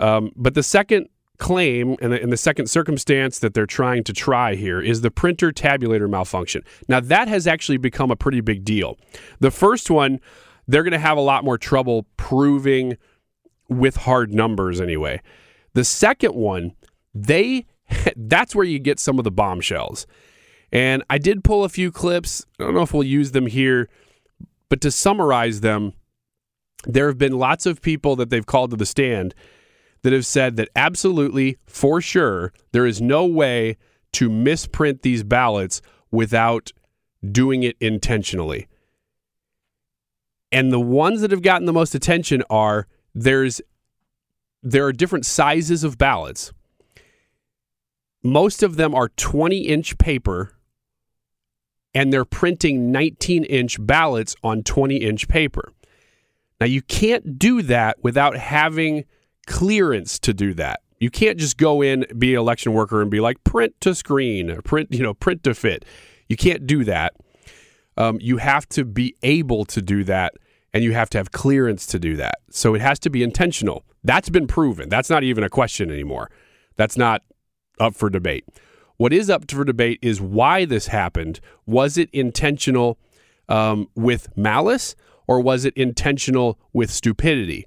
Um, 0.00 0.32
but 0.36 0.54
the 0.54 0.62
second 0.62 1.08
claim 1.38 1.96
and 2.02 2.12
the, 2.12 2.22
and 2.22 2.30
the 2.30 2.36
second 2.36 2.66
circumstance 2.68 3.38
that 3.38 3.54
they're 3.54 3.66
trying 3.66 4.04
to 4.04 4.12
try 4.12 4.54
here 4.54 4.80
is 4.80 5.00
the 5.00 5.10
printer 5.10 5.52
tabulator 5.52 6.08
malfunction. 6.08 6.62
Now, 6.88 7.00
that 7.00 7.28
has 7.28 7.46
actually 7.46 7.78
become 7.78 8.10
a 8.10 8.16
pretty 8.16 8.40
big 8.40 8.64
deal. 8.64 8.98
The 9.40 9.50
first 9.50 9.90
one, 9.90 10.20
they're 10.68 10.82
going 10.82 10.92
to 10.92 10.98
have 10.98 11.16
a 11.16 11.22
lot 11.22 11.44
more 11.44 11.56
trouble 11.56 12.06
proving 12.16 12.98
with 13.68 13.96
hard 13.96 14.34
numbers 14.34 14.80
anyway. 14.80 15.22
The 15.72 15.84
second 15.84 16.34
one, 16.34 16.74
they 17.14 17.66
That's 18.16 18.54
where 18.54 18.64
you 18.64 18.78
get 18.78 18.98
some 18.98 19.18
of 19.18 19.24
the 19.24 19.30
bombshells. 19.30 20.06
And 20.72 21.02
I 21.10 21.18
did 21.18 21.42
pull 21.42 21.64
a 21.64 21.68
few 21.68 21.90
clips. 21.90 22.44
I 22.58 22.64
don't 22.64 22.74
know 22.74 22.82
if 22.82 22.94
we'll 22.94 23.02
use 23.02 23.32
them 23.32 23.46
here, 23.46 23.88
but 24.70 24.80
to 24.80 24.90
summarize 24.90 25.60
them, 25.60 25.92
there 26.86 27.08
have 27.08 27.18
been 27.18 27.38
lots 27.38 27.66
of 27.66 27.82
people 27.82 28.16
that 28.16 28.30
they've 28.30 28.46
called 28.46 28.70
to 28.70 28.76
the 28.76 28.86
stand 28.86 29.34
that 30.02 30.14
have 30.14 30.24
said 30.24 30.56
that 30.56 30.70
absolutely, 30.74 31.58
for 31.66 32.00
sure, 32.00 32.54
there 32.72 32.86
is 32.86 33.02
no 33.02 33.26
way 33.26 33.76
to 34.12 34.30
misprint 34.30 35.02
these 35.02 35.22
ballots 35.22 35.82
without 36.10 36.72
doing 37.30 37.62
it 37.62 37.76
intentionally. 37.80 38.66
And 40.50 40.72
the 40.72 40.80
ones 40.80 41.20
that 41.20 41.30
have 41.30 41.42
gotten 41.42 41.66
the 41.66 41.72
most 41.72 41.94
attention 41.94 42.42
are 42.48 42.86
there's 43.14 43.60
there 44.62 44.86
are 44.86 44.92
different 44.92 45.26
sizes 45.26 45.84
of 45.84 45.98
ballots. 45.98 46.52
Most 48.22 48.62
of 48.62 48.76
them 48.76 48.94
are 48.94 49.08
20 49.08 49.58
inch 49.58 49.96
paper 49.98 50.52
and 51.94 52.12
they're 52.12 52.24
printing 52.24 52.92
19 52.92 53.44
inch 53.44 53.76
ballots 53.84 54.36
on 54.42 54.62
20 54.62 54.96
inch 54.96 55.28
paper. 55.28 55.72
Now, 56.60 56.66
you 56.66 56.82
can't 56.82 57.38
do 57.38 57.62
that 57.62 58.02
without 58.02 58.36
having 58.36 59.04
clearance 59.46 60.18
to 60.20 60.34
do 60.34 60.52
that. 60.54 60.80
You 60.98 61.10
can't 61.10 61.38
just 61.38 61.56
go 61.56 61.80
in, 61.80 62.04
be 62.18 62.34
an 62.34 62.40
election 62.40 62.74
worker, 62.74 63.00
and 63.00 63.10
be 63.10 63.20
like 63.20 63.42
print 63.42 63.74
to 63.80 63.94
screen, 63.94 64.60
print, 64.62 64.92
you 64.92 65.02
know, 65.02 65.14
print 65.14 65.42
to 65.44 65.54
fit. 65.54 65.84
You 66.28 66.36
can't 66.36 66.66
do 66.66 66.84
that. 66.84 67.14
Um, 67.96 68.18
you 68.20 68.36
have 68.36 68.68
to 68.70 68.84
be 68.84 69.16
able 69.22 69.64
to 69.66 69.80
do 69.80 70.04
that, 70.04 70.34
and 70.74 70.84
you 70.84 70.92
have 70.92 71.08
to 71.10 71.18
have 71.18 71.32
clearance 71.32 71.86
to 71.86 71.98
do 71.98 72.16
that. 72.16 72.36
So 72.50 72.74
it 72.74 72.82
has 72.82 72.98
to 73.00 73.10
be 73.10 73.22
intentional. 73.22 73.84
That's 74.04 74.28
been 74.28 74.46
proven. 74.46 74.90
That's 74.90 75.10
not 75.10 75.24
even 75.24 75.42
a 75.42 75.48
question 75.48 75.90
anymore. 75.90 76.30
That's 76.76 76.98
not 76.98 77.22
up 77.78 77.94
for 77.94 78.10
debate. 78.10 78.44
What 79.00 79.14
is 79.14 79.30
up 79.30 79.50
for 79.50 79.64
debate 79.64 79.98
is 80.02 80.20
why 80.20 80.66
this 80.66 80.88
happened. 80.88 81.40
Was 81.64 81.96
it 81.96 82.10
intentional 82.12 82.98
um, 83.48 83.88
with 83.94 84.28
malice 84.36 84.94
or 85.26 85.40
was 85.40 85.64
it 85.64 85.72
intentional 85.74 86.58
with 86.74 86.90
stupidity? 86.90 87.64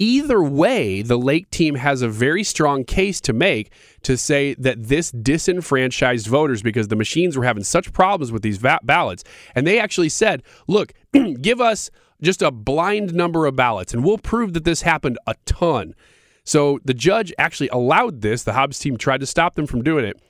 Either 0.00 0.42
way, 0.42 1.00
the 1.02 1.16
Lake 1.16 1.48
team 1.52 1.76
has 1.76 2.02
a 2.02 2.08
very 2.08 2.42
strong 2.42 2.82
case 2.82 3.20
to 3.20 3.32
make 3.32 3.70
to 4.02 4.16
say 4.16 4.54
that 4.54 4.88
this 4.88 5.12
disenfranchised 5.12 6.26
voters 6.26 6.60
because 6.60 6.88
the 6.88 6.96
machines 6.96 7.36
were 7.36 7.44
having 7.44 7.62
such 7.62 7.92
problems 7.92 8.32
with 8.32 8.42
these 8.42 8.58
va- 8.58 8.80
ballots. 8.82 9.22
And 9.54 9.64
they 9.64 9.78
actually 9.78 10.08
said, 10.08 10.42
look, 10.66 10.92
give 11.40 11.60
us 11.60 11.88
just 12.20 12.42
a 12.42 12.50
blind 12.50 13.14
number 13.14 13.46
of 13.46 13.54
ballots 13.54 13.94
and 13.94 14.04
we'll 14.04 14.18
prove 14.18 14.54
that 14.54 14.64
this 14.64 14.82
happened 14.82 15.20
a 15.24 15.36
ton. 15.46 15.94
So 16.42 16.80
the 16.84 16.94
judge 16.94 17.32
actually 17.38 17.68
allowed 17.68 18.22
this. 18.22 18.42
The 18.42 18.54
Hobbs 18.54 18.80
team 18.80 18.96
tried 18.96 19.20
to 19.20 19.26
stop 19.26 19.54
them 19.54 19.66
from 19.66 19.82
doing 19.82 20.04
it. 20.04 20.20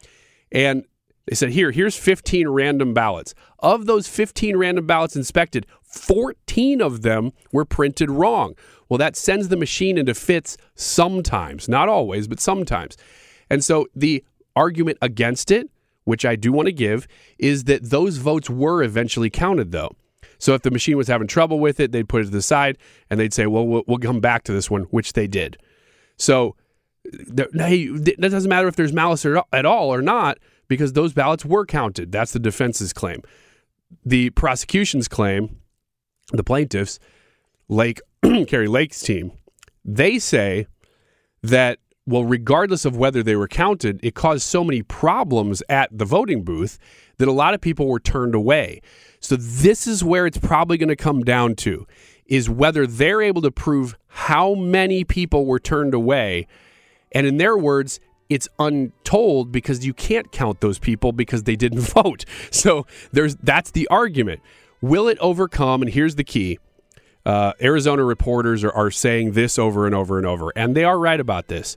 And 0.53 0.85
they 1.27 1.35
said, 1.35 1.51
here, 1.51 1.71
here's 1.71 1.97
15 1.97 2.49
random 2.49 2.95
ballots. 2.95 3.35
Of 3.59 3.87
those 3.87 4.09
15 4.09 4.57
random 4.57 4.87
ballots 4.87 5.15
inspected, 5.15 5.67
14 5.83 6.81
of 6.81 7.03
them 7.03 7.33
were 7.53 7.65
printed 7.65 8.11
wrong. 8.11 8.55
Well, 8.89 8.99
that 8.99 9.17
sends 9.17 9.49
the 9.49 9.57
machine 9.57 9.99
into 9.99 10.15
fits 10.15 10.57
sometimes, 10.75 11.69
not 11.69 11.89
always, 11.89 12.29
but 12.29 12.41
sometimes. 12.41 12.97
And 13.51 13.63
so 13.63 13.87
the 13.95 14.25
argument 14.57 14.99
against 15.03 15.51
it, 15.51 15.71
which 16.05 16.25
I 16.25 16.37
do 16.37 16.53
want 16.53 16.67
to 16.67 16.73
give, 16.73 17.07
is 17.39 17.65
that 17.65 17.91
those 17.91 18.17
votes 18.17 18.49
were 18.49 18.83
eventually 18.83 19.29
counted, 19.29 19.73
though. 19.73 19.93
So 20.39 20.55
if 20.55 20.63
the 20.63 20.71
machine 20.71 20.97
was 20.97 21.09
having 21.09 21.27
trouble 21.27 21.61
with 21.61 21.81
it, 21.81 21.93
they'd 21.93 22.09
put 22.09 22.23
it 22.23 22.27
to 22.27 22.31
the 22.31 22.43
side 22.43 22.79
and 23.11 23.19
they'd 23.19 23.35
say, 23.35 23.47
well, 23.47 23.67
we'll, 23.67 23.83
we'll 23.87 23.99
come 23.99 24.21
back 24.21 24.45
to 24.45 24.53
this 24.53 24.71
one, 24.71 24.83
which 24.85 25.13
they 25.13 25.27
did. 25.27 25.59
So 26.17 26.57
hey, 27.55 27.89
that 27.89 28.21
doesn't 28.21 28.49
matter 28.49 28.69
if 28.69 28.77
there's 28.77 28.93
malice 28.93 29.27
at 29.53 29.67
all 29.67 29.93
or 29.93 30.03
not, 30.03 30.39
because 30.69 30.93
those 30.93 31.13
ballots 31.13 31.45
were 31.45 31.67
counted. 31.67 32.13
That's 32.13 32.33
the 32.33 32.39
defense's 32.39 32.93
claim. 32.93 33.23
The 34.05 34.31
prosecution's 34.31 35.09
claim, 35.09 35.59
the 36.33 36.45
plaintiffs, 36.45 36.99
Lake 37.69 38.01
Kari 38.47 38.69
Lake's 38.69 39.03
team, 39.03 39.33
they 39.85 40.19
say 40.19 40.67
that 41.43 41.79
well, 42.09 42.25
regardless 42.25 42.87
of 42.87 42.97
whether 42.97 43.23
they 43.23 43.37
were 43.37 43.47
counted, 43.47 44.01
it 44.03 44.15
caused 44.15 44.43
so 44.43 44.65
many 44.65 44.83
problems 44.83 45.63
at 45.69 45.91
the 45.93 46.07
voting 46.07 46.43
booth 46.43 46.79
that 47.19 47.29
a 47.29 47.33
lot 47.33 47.53
of 47.53 47.61
people 47.61 47.87
were 47.87 48.01
turned 48.01 48.35
away. 48.35 48.81
So 49.21 49.37
this 49.37 49.87
is 49.87 50.03
where 50.03 50.27
it's 50.27 50.39
probably 50.39 50.79
going 50.79 50.89
to 50.89 50.97
come 50.97 51.23
down 51.23 51.55
to 51.57 51.87
is 52.25 52.49
whether 52.49 52.87
they're 52.87 53.21
able 53.21 53.43
to 53.43 53.51
prove 53.51 53.95
how 54.07 54.55
many 54.55 55.05
people 55.05 55.45
were 55.45 55.59
turned 55.59 55.93
away 55.93 56.47
and 57.13 57.27
in 57.27 57.37
their 57.37 57.57
words, 57.57 58.01
it's 58.29 58.49
untold 58.59 59.51
because 59.53 59.87
you 59.87 59.95
can't 59.95 60.31
count 60.33 60.61
those 60.61 60.79
people 60.79 61.13
because 61.13 61.45
they 61.45 61.57
didn't 61.57 61.81
vote. 61.95 62.25
So 62.51 62.87
there's 63.13 63.37
that's 63.37 63.71
the 63.71 63.89
argument. 63.89 64.41
Will 64.81 65.09
it 65.09 65.19
overcome? 65.19 65.83
And 65.83 65.91
here's 65.91 66.15
the 66.15 66.25
key. 66.25 66.59
Uh, 67.27 67.53
Arizona 67.61 68.05
reporters 68.05 68.65
are, 68.65 68.73
are 68.73 68.91
saying 68.91 69.33
this 69.33 69.59
over 69.59 69.87
and 69.87 69.95
over 69.95 70.19
and 70.19 70.27
over, 70.27 70.53
and 70.57 70.75
they 70.75 70.85
are 70.85 70.99
right 70.99 71.21
about 71.21 71.49
this. 71.49 71.77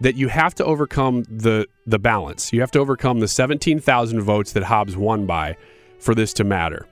That 0.00 0.14
you 0.14 0.28
have 0.28 0.54
to 0.56 0.64
overcome 0.64 1.22
the 1.22 1.66
the 1.86 1.98
balance. 1.98 2.52
You 2.52 2.60
have 2.60 2.70
to 2.72 2.78
overcome 2.78 3.20
the 3.20 3.28
17,000 3.28 4.20
votes 4.20 4.52
that 4.52 4.64
Hobbs 4.64 4.94
won 4.96 5.24
by 5.24 5.56
for 5.98 6.14
this 6.14 6.34
to 6.34 6.44
matter. 6.44 6.86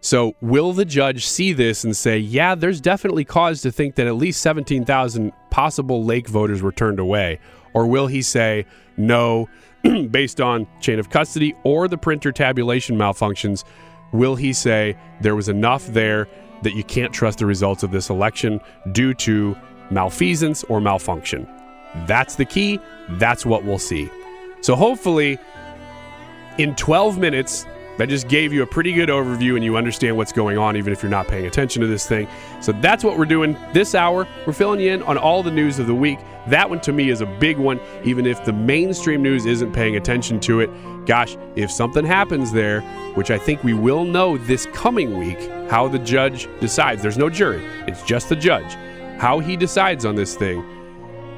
So, 0.00 0.36
will 0.40 0.72
the 0.72 0.84
judge 0.84 1.26
see 1.26 1.52
this 1.52 1.82
and 1.82 1.96
say, 1.96 2.18
yeah, 2.18 2.54
there's 2.54 2.80
definitely 2.80 3.24
cause 3.24 3.62
to 3.62 3.72
think 3.72 3.96
that 3.96 4.06
at 4.06 4.14
least 4.14 4.40
17,000 4.42 5.32
possible 5.50 6.04
Lake 6.04 6.28
voters 6.28 6.62
were 6.62 6.70
turned 6.70 7.00
away? 7.00 7.40
Or 7.74 7.86
will 7.86 8.06
he 8.06 8.22
say, 8.22 8.64
no, 8.96 9.48
based 10.10 10.40
on 10.40 10.68
chain 10.80 11.00
of 11.00 11.10
custody 11.10 11.54
or 11.64 11.88
the 11.88 11.98
printer 11.98 12.30
tabulation 12.30 12.96
malfunctions, 12.96 13.64
will 14.12 14.36
he 14.36 14.52
say 14.52 14.96
there 15.20 15.34
was 15.34 15.48
enough 15.48 15.86
there 15.88 16.28
that 16.62 16.74
you 16.74 16.84
can't 16.84 17.12
trust 17.12 17.40
the 17.40 17.46
results 17.46 17.82
of 17.82 17.90
this 17.90 18.08
election 18.08 18.60
due 18.92 19.14
to 19.14 19.56
malfeasance 19.90 20.62
or 20.64 20.80
malfunction? 20.80 21.48
That's 22.06 22.36
the 22.36 22.44
key. 22.44 22.78
That's 23.10 23.44
what 23.44 23.64
we'll 23.64 23.78
see. 23.78 24.08
So, 24.60 24.76
hopefully, 24.76 25.38
in 26.56 26.76
12 26.76 27.18
minutes, 27.18 27.66
that 27.98 28.08
just 28.08 28.28
gave 28.28 28.52
you 28.52 28.62
a 28.62 28.66
pretty 28.66 28.92
good 28.92 29.08
overview 29.08 29.56
and 29.56 29.64
you 29.64 29.76
understand 29.76 30.16
what's 30.16 30.32
going 30.32 30.56
on, 30.56 30.76
even 30.76 30.92
if 30.92 31.02
you're 31.02 31.10
not 31.10 31.28
paying 31.28 31.46
attention 31.46 31.82
to 31.82 31.88
this 31.88 32.06
thing. 32.06 32.26
So 32.60 32.72
that's 32.72 33.04
what 33.04 33.18
we're 33.18 33.26
doing 33.26 33.56
this 33.72 33.94
hour. 33.94 34.26
We're 34.46 34.52
filling 34.52 34.80
you 34.80 34.92
in 34.92 35.02
on 35.02 35.18
all 35.18 35.42
the 35.42 35.50
news 35.50 35.78
of 35.78 35.86
the 35.86 35.94
week. 35.94 36.18
That 36.46 36.70
one 36.70 36.80
to 36.82 36.92
me 36.92 37.10
is 37.10 37.20
a 37.20 37.26
big 37.26 37.58
one, 37.58 37.80
even 38.04 38.24
if 38.24 38.44
the 38.44 38.52
mainstream 38.52 39.20
news 39.20 39.44
isn't 39.44 39.72
paying 39.72 39.96
attention 39.96 40.40
to 40.40 40.60
it. 40.60 40.70
Gosh, 41.06 41.36
if 41.56 41.70
something 41.70 42.04
happens 42.04 42.52
there, 42.52 42.80
which 43.14 43.30
I 43.30 43.38
think 43.38 43.64
we 43.64 43.74
will 43.74 44.04
know 44.04 44.38
this 44.38 44.66
coming 44.72 45.18
week, 45.18 45.38
how 45.68 45.88
the 45.88 45.98
judge 45.98 46.48
decides. 46.60 47.02
There's 47.02 47.18
no 47.18 47.28
jury, 47.28 47.62
it's 47.86 48.02
just 48.02 48.28
the 48.28 48.36
judge. 48.36 48.74
How 49.18 49.40
he 49.40 49.56
decides 49.56 50.04
on 50.04 50.14
this 50.14 50.36
thing. 50.36 50.60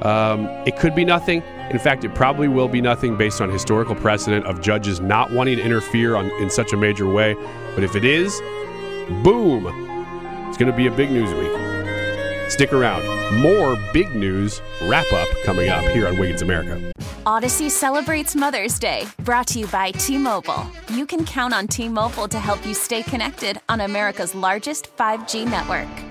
Um, 0.03 0.45
it 0.65 0.77
could 0.77 0.93
be 0.93 1.03
nothing. 1.03 1.41
In 1.71 1.79
fact, 1.79 2.03
it 2.03 2.13
probably 2.13 2.49
will 2.49 2.67
be 2.67 2.81
nothing 2.81 3.15
based 3.15 3.39
on 3.39 3.49
historical 3.49 3.95
precedent 3.95 4.45
of 4.45 4.59
judges 4.59 4.99
not 4.99 5.31
wanting 5.31 5.55
to 5.55 5.63
interfere 5.63 6.17
on, 6.17 6.29
in 6.41 6.49
such 6.49 6.73
a 6.73 6.77
major 6.77 7.07
way. 7.07 7.33
But 7.75 7.85
if 7.85 7.95
it 7.95 8.03
is, 8.03 8.41
boom, 9.23 9.65
it's 10.49 10.57
going 10.57 10.69
to 10.69 10.75
be 10.75 10.87
a 10.87 10.91
big 10.91 11.11
news 11.11 11.33
week. 11.33 12.51
Stick 12.51 12.73
around. 12.73 13.05
More 13.39 13.77
big 13.93 14.13
news 14.13 14.61
wrap 14.81 15.09
up 15.13 15.29
coming 15.45 15.69
up 15.69 15.85
here 15.93 16.09
on 16.09 16.17
Wiggins 16.17 16.41
America. 16.41 16.91
Audacy 17.25 17.69
celebrates 17.69 18.35
Mother's 18.35 18.77
Day, 18.77 19.07
brought 19.19 19.47
to 19.47 19.59
you 19.59 19.67
by 19.67 19.91
T 19.91 20.17
Mobile. 20.17 20.69
You 20.89 21.05
can 21.05 21.23
count 21.23 21.53
on 21.53 21.69
T 21.69 21.87
Mobile 21.87 22.27
to 22.27 22.37
help 22.37 22.65
you 22.65 22.73
stay 22.73 23.01
connected 23.01 23.61
on 23.69 23.79
America's 23.79 24.35
largest 24.35 24.93
5G 24.97 25.49
network. 25.49 26.10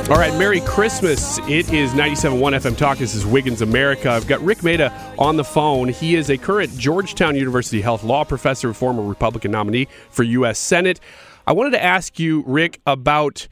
All 0.00 0.18
right, 0.18 0.34
Merry 0.38 0.60
Christmas. 0.60 1.38
It 1.48 1.72
is 1.72 1.92
97.1 1.92 2.38
FM 2.38 2.76
Talk. 2.76 2.98
This 2.98 3.14
is 3.14 3.24
Wiggins 3.24 3.62
America. 3.62 4.10
I've 4.10 4.26
got 4.26 4.40
Rik 4.42 4.62
Mehta 4.62 4.92
on 5.18 5.36
the 5.36 5.44
phone. 5.44 5.88
He 5.88 6.14
is 6.14 6.28
a 6.30 6.36
current 6.36 6.76
Georgetown 6.76 7.36
University 7.36 7.80
health 7.80 8.04
law 8.04 8.22
professor, 8.24 8.68
and 8.68 8.76
former 8.76 9.02
Republican 9.02 9.50
nominee 9.50 9.88
for 10.10 10.22
U.S. 10.22 10.58
Senate. 10.58 11.00
I 11.46 11.52
wanted 11.52 11.70
to 11.70 11.82
ask 11.82 12.18
you, 12.18 12.42
Rik, 12.46 12.80
about 12.86 13.48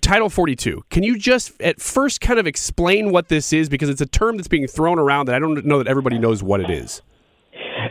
Title 0.00 0.28
42. 0.28 0.84
Can 0.90 1.02
you 1.02 1.16
just 1.16 1.60
at 1.60 1.80
first 1.80 2.20
kind 2.20 2.38
of 2.38 2.46
explain 2.46 3.10
what 3.10 3.28
this 3.28 3.52
is 3.52 3.68
because 3.68 3.88
it's 3.88 4.00
a 4.00 4.06
term 4.06 4.36
that's 4.36 4.48
being 4.48 4.66
thrown 4.66 4.98
around 4.98 5.26
that 5.26 5.34
I 5.34 5.38
don't 5.38 5.64
know 5.64 5.78
that 5.78 5.86
everybody 5.88 6.18
knows 6.18 6.42
what 6.42 6.60
it 6.60 6.70
is. 6.70 7.02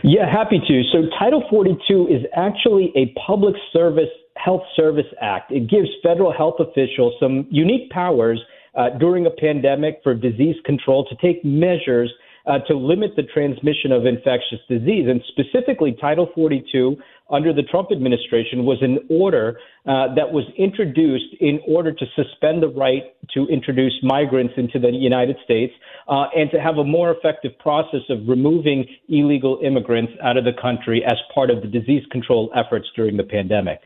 Yeah, 0.04 0.30
happy 0.30 0.60
to. 0.60 0.82
So 0.92 1.08
Title 1.18 1.42
42 1.50 2.08
is 2.08 2.22
actually 2.36 2.92
a 2.94 3.14
public 3.26 3.54
service 3.72 4.08
health 4.42 4.62
service 4.76 5.06
act. 5.20 5.50
It 5.50 5.68
gives 5.68 5.88
federal 6.02 6.32
health 6.32 6.56
officials 6.60 7.14
some 7.20 7.46
unique 7.50 7.90
powers 7.90 8.40
uh, 8.74 8.90
during 8.98 9.26
a 9.26 9.30
pandemic 9.30 10.00
for 10.02 10.14
disease 10.14 10.56
control 10.64 11.06
to 11.06 11.16
take 11.16 11.44
measures 11.44 12.12
uh, 12.46 12.58
to 12.66 12.74
limit 12.74 13.10
the 13.14 13.22
transmission 13.22 13.92
of 13.92 14.06
infectious 14.06 14.60
disease. 14.68 15.06
And 15.08 15.20
specifically, 15.28 15.96
Title 16.00 16.30
42 16.34 16.96
under 17.30 17.52
the 17.52 17.62
Trump 17.62 17.88
administration 17.92 18.64
was 18.64 18.78
an 18.80 18.98
order 19.10 19.58
uh, 19.84 20.14
that 20.14 20.32
was 20.32 20.44
introduced 20.56 21.36
in 21.40 21.60
order 21.68 21.92
to 21.92 22.06
suspend 22.16 22.62
the 22.62 22.68
right 22.68 23.02
to 23.34 23.46
introduce 23.48 23.92
migrants 24.02 24.54
into 24.56 24.78
the 24.78 24.88
United 24.90 25.36
States 25.44 25.74
uh, 26.08 26.24
and 26.34 26.50
to 26.50 26.58
have 26.58 26.78
a 26.78 26.84
more 26.84 27.10
effective 27.10 27.52
process 27.58 28.00
of 28.08 28.20
removing 28.26 28.86
illegal 29.10 29.60
immigrants 29.62 30.12
out 30.22 30.38
of 30.38 30.44
the 30.44 30.54
country 30.60 31.04
as 31.04 31.18
part 31.34 31.50
of 31.50 31.60
the 31.60 31.68
disease 31.68 32.04
control 32.10 32.50
efforts 32.56 32.86
during 32.96 33.18
the 33.18 33.24
pandemic. 33.24 33.80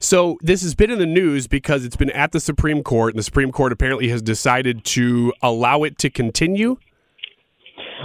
So 0.00 0.38
this 0.40 0.62
has 0.62 0.74
been 0.74 0.90
in 0.90 0.98
the 0.98 1.06
news 1.06 1.46
because 1.46 1.84
it's 1.84 1.96
been 1.96 2.10
at 2.10 2.32
the 2.32 2.40
Supreme 2.40 2.82
Court, 2.82 3.14
and 3.14 3.18
the 3.18 3.24
Supreme 3.24 3.52
Court 3.52 3.72
apparently 3.72 4.08
has 4.08 4.22
decided 4.22 4.84
to 4.86 5.32
allow 5.42 5.82
it 5.82 5.98
to 5.98 6.10
continue. 6.10 6.78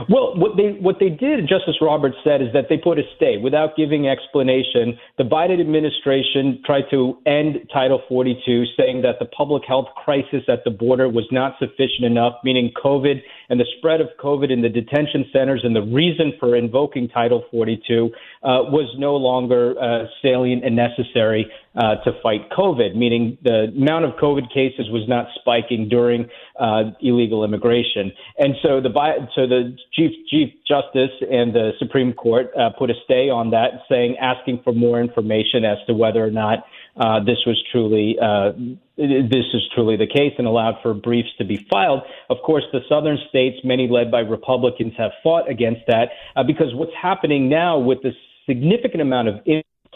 Well, 0.10 0.36
what 0.36 0.58
they 0.58 0.78
what 0.82 0.98
they 1.00 1.10
did, 1.10 1.48
Justice 1.48 1.76
Roberts 1.80 2.18
said, 2.24 2.42
is 2.42 2.50
that 2.54 2.66
they 2.68 2.78
put 2.78 2.98
a 2.98 3.04
stay 3.16 3.38
without 3.38 3.76
giving 3.78 4.08
explanation. 4.08 4.98
The 5.18 5.24
Biden 5.24 5.62
administration 5.62 6.62
tried 6.66 6.86
to 6.92 7.20
end 7.26 7.70
Title 7.72 8.02
42, 8.10 8.66
saying 8.76 9.04
that 9.04 9.20
the 9.20 9.26
public 9.26 9.64
health 9.68 9.88
crisis 10.04 10.44
at 10.48 10.64
the 10.66 10.72
border 10.72 11.08
was 11.10 11.26
not 11.32 11.54
sufficient 11.60 12.06
enough, 12.06 12.34
meaning 12.44 12.72
COVID 12.84 13.22
and 13.50 13.60
the 13.60 13.66
spread 13.78 14.02
of 14.02 14.08
COVID 14.20 14.52
in 14.52 14.62
the 14.62 14.70
detention 14.70 15.26
centers 15.32 15.62
and 15.64 15.76
the 15.76 15.82
reason 15.82 16.34
for 16.40 16.56
invoking 16.56 17.08
Title 17.08 17.46
42 17.52 18.10
uh, 18.42 18.66
was 18.74 18.94
no 18.98 19.16
longer 19.16 19.76
uh, 19.80 20.06
salient 20.22 20.66
and 20.66 20.76
necessary 20.76 21.50
uh, 21.76 21.96
to 22.04 22.12
fight 22.22 22.50
COVID, 22.52 22.96
meaning 22.96 23.38
the 23.44 23.72
amount 23.76 24.06
of 24.06 24.12
COVID 24.22 24.54
cases 24.54 24.90
was 24.92 25.08
not 25.08 25.28
spiking 25.36 25.90
during 25.90 26.30
uh, 26.60 26.92
illegal 27.02 27.44
immigration. 27.44 28.12
And 28.38 28.56
so 28.62 28.80
the 28.80 28.92
so 29.36 29.48
the 29.48 29.76
chief 29.94 30.12
chief 30.30 30.50
justice 30.68 31.12
and 31.22 31.54
the 31.54 31.72
Supreme 31.80 32.14
Court 32.14 32.52
uh, 32.58 32.70
put 32.78 32.92
a 32.92 32.94
stay 33.06 33.30
on 33.30 33.52
that, 33.52 33.82
saying 33.90 34.18
asking 34.22 34.62
for 34.64 34.74
more 34.74 35.02
information 35.02 35.66
as 35.66 35.78
to 35.88 35.94
whether 35.94 36.24
or 36.24 36.32
not 36.32 36.60
uh, 36.96 37.20
this 37.20 37.40
was 37.48 37.62
truly 37.72 38.18
uh, 38.22 38.52
this 38.96 39.46
is 39.54 39.62
truly 39.74 39.98
the 39.98 40.08
case, 40.08 40.34
and 40.38 40.46
allowed 40.46 40.76
for 40.84 40.94
briefs 40.94 41.30
to 41.40 41.46
be 41.46 41.66
filed. 41.72 42.02
Of 42.30 42.38
course, 42.46 42.64
the 42.72 42.82
southern 42.88 43.18
states, 43.30 43.58
many 43.64 43.88
led 43.88 44.12
by 44.12 44.20
Republicans, 44.20 44.94
have 44.98 45.12
fought 45.24 45.50
against 45.50 45.82
that 45.88 46.10
uh, 46.36 46.44
because 46.44 46.68
what's 46.76 46.94
happening 47.02 47.50
now 47.50 47.80
with 47.80 48.04
this 48.04 48.14
significant 48.48 49.02
amount 49.02 49.30
of 49.30 49.36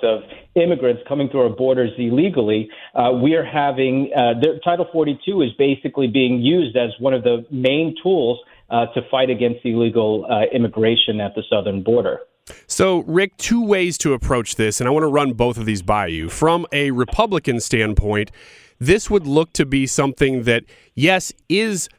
of 0.03 0.21
immigrants 0.55 1.01
coming 1.07 1.29
through 1.29 1.43
our 1.43 1.55
borders 1.55 1.91
illegally, 1.97 2.69
uh, 2.95 3.11
we 3.11 3.35
are 3.35 3.45
having 3.45 4.11
uh, 4.15 4.33
Title 4.63 4.87
42 4.91 5.41
is 5.41 5.49
basically 5.57 6.07
being 6.07 6.41
used 6.41 6.75
as 6.75 6.89
one 6.99 7.13
of 7.13 7.23
the 7.23 7.45
main 7.51 7.95
tools 8.01 8.39
uh, 8.69 8.87
to 8.87 9.01
fight 9.09 9.29
against 9.29 9.65
illegal 9.65 10.25
uh, 10.29 10.43
immigration 10.53 11.21
at 11.21 11.35
the 11.35 11.43
southern 11.49 11.83
border. 11.83 12.19
So, 12.65 12.99
Rik, 12.99 13.35
two 13.37 13.63
ways 13.63 13.97
to 13.99 14.13
approach 14.13 14.55
this, 14.55 14.79
and 14.79 14.87
I 14.87 14.91
want 14.91 15.03
to 15.03 15.07
run 15.07 15.33
both 15.33 15.57
of 15.57 15.65
these 15.65 15.81
by 15.81 16.07
you. 16.07 16.29
From 16.29 16.65
a 16.71 16.91
Republican 16.91 17.59
standpoint, 17.59 18.31
this 18.79 19.09
would 19.09 19.27
look 19.27 19.53
to 19.53 19.65
be 19.65 19.87
something 19.87 20.43
that, 20.43 20.63
yes, 20.95 21.33
is 21.49 21.89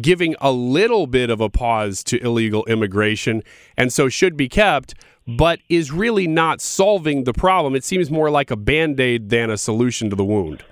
giving 0.00 0.34
a 0.40 0.52
little 0.52 1.06
bit 1.06 1.30
of 1.30 1.40
a 1.40 1.48
pause 1.48 2.02
to 2.04 2.22
illegal 2.22 2.64
immigration 2.66 3.42
and 3.76 3.92
so 3.92 4.08
should 4.08 4.36
be 4.36 4.48
kept, 4.48 4.94
but 5.28 5.60
is 5.68 5.92
really 5.92 6.26
not 6.26 6.62
solving 6.62 7.24
the 7.24 7.34
problem. 7.34 7.76
It 7.76 7.84
seems 7.84 8.10
more 8.10 8.30
like 8.30 8.50
a 8.50 8.56
band 8.56 8.98
aid 8.98 9.28
than 9.28 9.50
a 9.50 9.58
solution 9.58 10.08
to 10.08 10.16
the 10.16 10.24
wound. 10.24 10.64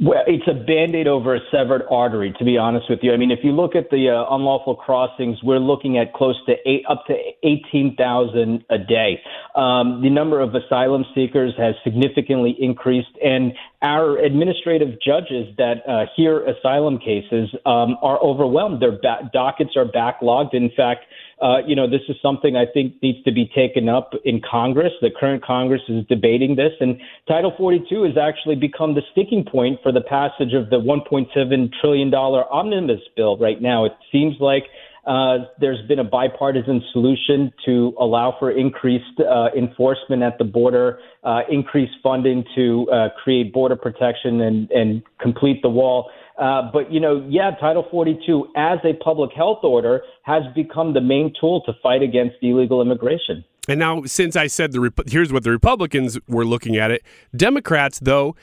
Well, 0.00 0.22
it's 0.26 0.48
a 0.48 0.54
band-aid 0.54 1.06
over 1.06 1.36
a 1.36 1.40
severed 1.50 1.82
artery, 1.90 2.34
to 2.38 2.44
be 2.44 2.56
honest 2.56 2.86
with 2.88 3.00
you. 3.02 3.12
I 3.12 3.18
mean, 3.18 3.30
if 3.30 3.40
you 3.42 3.52
look 3.52 3.76
at 3.76 3.90
the 3.90 4.08
uh, 4.08 4.34
unlawful 4.34 4.74
crossings, 4.74 5.38
we're 5.42 5.58
looking 5.58 5.98
at 5.98 6.14
close 6.14 6.34
to 6.46 6.54
eight, 6.66 6.82
up 6.88 7.04
to 7.06 7.14
18,000 7.44 8.64
a 8.70 8.78
day. 8.78 9.20
Um, 9.54 10.00
the 10.02 10.08
number 10.08 10.40
of 10.40 10.54
asylum 10.54 11.04
seekers 11.14 11.52
has 11.58 11.74
significantly 11.84 12.56
increased, 12.58 13.14
and 13.22 13.52
our 13.82 14.18
administrative 14.18 14.98
judges 15.06 15.54
that 15.58 15.86
uh, 15.86 16.06
hear 16.16 16.44
asylum 16.46 16.98
cases 16.98 17.54
um, 17.66 17.96
are 18.02 18.18
overwhelmed. 18.22 18.80
Their 18.80 18.92
ba- 18.92 19.30
dockets 19.32 19.76
are 19.76 19.84
backlogged. 19.84 20.54
In 20.54 20.70
fact, 20.74 21.04
uh, 21.40 21.58
you 21.66 21.74
know, 21.74 21.88
this 21.88 22.02
is 22.08 22.16
something 22.22 22.56
I 22.56 22.66
think 22.66 22.94
needs 23.02 23.22
to 23.24 23.32
be 23.32 23.50
taken 23.54 23.88
up 23.88 24.12
in 24.24 24.40
Congress. 24.48 24.92
The 25.00 25.10
current 25.10 25.44
Congress 25.44 25.82
is 25.88 26.04
debating 26.08 26.56
this, 26.56 26.72
and 26.80 27.00
Title 27.26 27.52
42 27.56 28.02
has 28.04 28.16
actually 28.16 28.56
become 28.56 28.94
the 28.94 29.02
sticking 29.12 29.44
point 29.44 29.80
for 29.82 29.92
the 29.92 30.02
passage 30.02 30.54
of 30.54 30.70
the 30.70 30.76
1.7 30.76 31.72
trillion 31.80 32.10
dollar 32.10 32.50
omnibus 32.52 33.00
bill. 33.16 33.36
Right 33.38 33.60
now, 33.60 33.84
it 33.84 33.92
seems 34.10 34.36
like 34.40 34.64
uh, 35.06 35.38
there's 35.58 35.84
been 35.88 35.98
a 35.98 36.04
bipartisan 36.04 36.80
solution 36.92 37.52
to 37.64 37.92
allow 37.98 38.36
for 38.38 38.52
increased 38.52 39.18
uh, 39.18 39.48
enforcement 39.56 40.22
at 40.22 40.38
the 40.38 40.44
border, 40.44 41.00
uh, 41.24 41.40
increased 41.50 41.94
funding 42.02 42.44
to 42.54 42.88
uh, 42.92 43.08
create 43.22 43.52
border 43.52 43.74
protection 43.74 44.40
and, 44.42 44.70
and 44.70 45.02
complete 45.20 45.60
the 45.62 45.68
wall. 45.68 46.08
Uh, 46.38 46.70
but, 46.72 46.92
you 46.92 46.98
know, 46.98 47.26
yeah, 47.28 47.50
Title 47.60 47.86
42 47.90 48.48
as 48.56 48.78
a 48.84 48.94
public 49.02 49.32
health 49.32 49.60
order 49.62 50.02
has 50.22 50.42
become 50.54 50.94
the 50.94 51.00
main 51.00 51.32
tool 51.38 51.62
to 51.62 51.72
fight 51.82 52.02
against 52.02 52.36
illegal 52.42 52.80
immigration. 52.80 53.44
And 53.68 53.78
now, 53.78 54.02
since 54.04 54.34
I 54.34 54.48
said 54.48 54.72
the 54.72 54.92
here's 55.06 55.32
what 55.32 55.44
the 55.44 55.50
Republicans 55.50 56.18
were 56.26 56.44
looking 56.44 56.76
at 56.76 56.90
it, 56.90 57.02
Democrats, 57.36 58.00
though, 58.00 58.34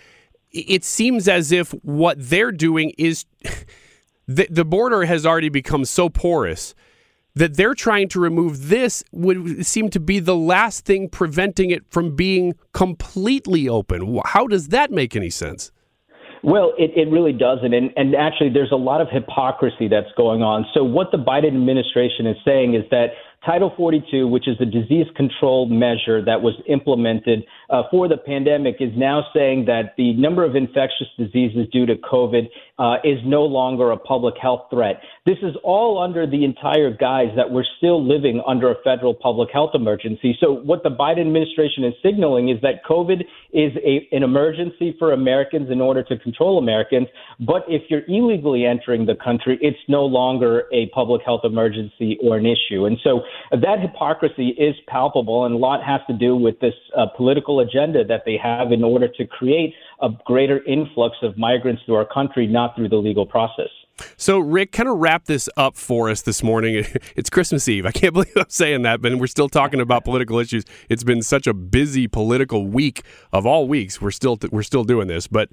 it 0.51 0.83
seems 0.83 1.27
as 1.27 1.51
if 1.51 1.71
what 1.83 2.17
they're 2.17 2.51
doing 2.51 2.93
is 2.97 3.25
the, 4.27 4.47
the 4.49 4.65
border 4.65 5.05
has 5.05 5.25
already 5.25 5.49
become 5.49 5.83
so 5.83 6.09
porous 6.09 6.73
that 7.35 7.55
they're 7.55 7.75
trying 7.75 8.07
to 8.09 8.19
remove 8.19 8.69
this 8.69 9.03
would 9.11 9.65
seem 9.65 9.89
to 9.89 9.99
be 9.99 10.19
the 10.19 10.35
last 10.35 10.85
thing 10.85 11.09
preventing 11.09 11.71
it 11.71 11.83
from 11.89 12.15
being 12.15 12.53
completely 12.73 13.69
open. 13.69 14.19
How 14.25 14.47
does 14.47 14.69
that 14.69 14.91
make 14.91 15.15
any 15.15 15.29
sense? 15.29 15.71
Well, 16.43 16.73
it, 16.77 16.91
it 16.95 17.11
really 17.11 17.33
doesn't. 17.33 17.73
And, 17.73 17.91
and 17.95 18.15
actually, 18.15 18.49
there's 18.49 18.71
a 18.71 18.77
lot 18.77 19.01
of 19.01 19.07
hypocrisy 19.11 19.87
that's 19.87 20.11
going 20.15 20.41
on. 20.41 20.65
So, 20.73 20.83
what 20.83 21.11
the 21.11 21.17
Biden 21.17 21.47
administration 21.47 22.27
is 22.27 22.37
saying 22.45 22.75
is 22.75 22.83
that 22.91 23.07
Title 23.45 23.73
42, 23.75 24.27
which 24.27 24.47
is 24.47 24.57
a 24.59 24.65
disease 24.65 25.07
control 25.15 25.67
measure 25.67 26.23
that 26.23 26.41
was 26.41 26.55
implemented 26.67 27.43
uh, 27.69 27.83
for 27.91 28.07
the 28.07 28.17
pandemic, 28.17 28.77
is 28.79 28.91
now 28.95 29.25
saying 29.33 29.65
that 29.65 29.93
the 29.97 30.13
number 30.13 30.43
of 30.43 30.55
infectious 30.55 31.07
diseases 31.17 31.67
due 31.71 31.85
to 31.85 31.95
COVID 31.95 32.47
uh, 32.79 32.95
is 33.03 33.19
no 33.25 33.43
longer 33.43 33.91
a 33.91 33.97
public 33.97 34.35
health 34.41 34.67
threat. 34.71 35.01
This 35.25 35.37
is 35.43 35.55
all 35.63 36.01
under 36.01 36.25
the 36.25 36.45
entire 36.45 36.91
guise 36.91 37.27
that 37.35 37.51
we're 37.51 37.65
still 37.77 38.01
living 38.01 38.41
under 38.47 38.71
a 38.71 38.75
federal 38.83 39.13
public 39.13 39.49
health 39.51 39.71
emergency. 39.73 40.37
So, 40.39 40.53
what 40.53 40.83
the 40.83 40.89
Biden 40.89 41.21
administration 41.21 41.83
is 41.83 41.93
signaling 42.01 42.49
is 42.49 42.61
that 42.61 42.85
COVID 42.89 43.21
is 43.51 43.73
a, 43.83 44.07
an 44.15 44.23
emergency 44.23 44.95
for 44.97 45.11
Americans 45.11 45.69
in 45.69 45.81
order 45.81 46.03
to 46.03 46.17
control 46.17 46.57
Americans. 46.57 47.07
But 47.39 47.63
if 47.67 47.83
you're 47.89 48.05
illegally 48.07 48.65
entering 48.65 49.05
the 49.05 49.15
country, 49.15 49.59
it's 49.61 49.77
no 49.89 50.05
longer 50.05 50.63
a 50.71 50.87
public 50.89 51.21
health 51.25 51.41
emergency 51.43 52.17
or 52.23 52.37
an 52.37 52.45
issue. 52.45 52.85
And 52.85 52.97
so, 53.03 53.21
that 53.51 53.81
hypocrisy 53.81 54.49
is 54.57 54.75
palpable, 54.87 55.45
and 55.45 55.55
a 55.55 55.57
lot 55.57 55.83
has 55.83 55.99
to 56.07 56.13
do 56.13 56.35
with 56.35 56.59
this 56.61 56.73
uh, 56.97 57.07
political 57.17 57.58
agenda 57.59 58.03
that 58.05 58.23
they 58.25 58.37
have 58.41 58.71
in 58.71 58.83
order 58.83 59.07
to 59.07 59.25
create 59.25 59.73
a 60.01 60.09
greater 60.25 60.63
influx 60.65 61.15
of 61.21 61.37
migrants 61.37 61.81
to 61.85 61.95
our 61.95 62.05
country, 62.05 62.47
not 62.47 62.75
through 62.75 62.89
the 62.89 62.97
legal 62.97 63.25
process. 63.25 63.69
So, 64.17 64.39
Rik, 64.39 64.71
kind 64.71 64.87
of 64.87 64.97
wrap 64.97 65.25
this 65.25 65.49
up 65.57 65.75
for 65.75 66.09
us 66.09 66.21
this 66.21 66.41
morning. 66.43 66.85
It's 67.15 67.29
Christmas 67.29 67.67
Eve. 67.67 67.85
I 67.85 67.91
can't 67.91 68.13
believe 68.13 68.31
I'm 68.37 68.49
saying 68.49 68.83
that, 68.83 69.01
but 69.01 69.13
we're 69.15 69.27
still 69.27 69.49
talking 69.49 69.81
about 69.81 70.05
political 70.05 70.39
issues. 70.39 70.63
It's 70.87 71.03
been 71.03 71.21
such 71.21 71.47
a 71.47 71.53
busy 71.53 72.07
political 72.07 72.67
week 72.67 73.03
of 73.33 73.45
all 73.45 73.67
weeks. 73.67 74.01
We're 74.01 74.11
still 74.11 74.37
we're 74.51 74.63
still 74.63 74.83
doing 74.83 75.07
this, 75.07 75.27
but 75.27 75.49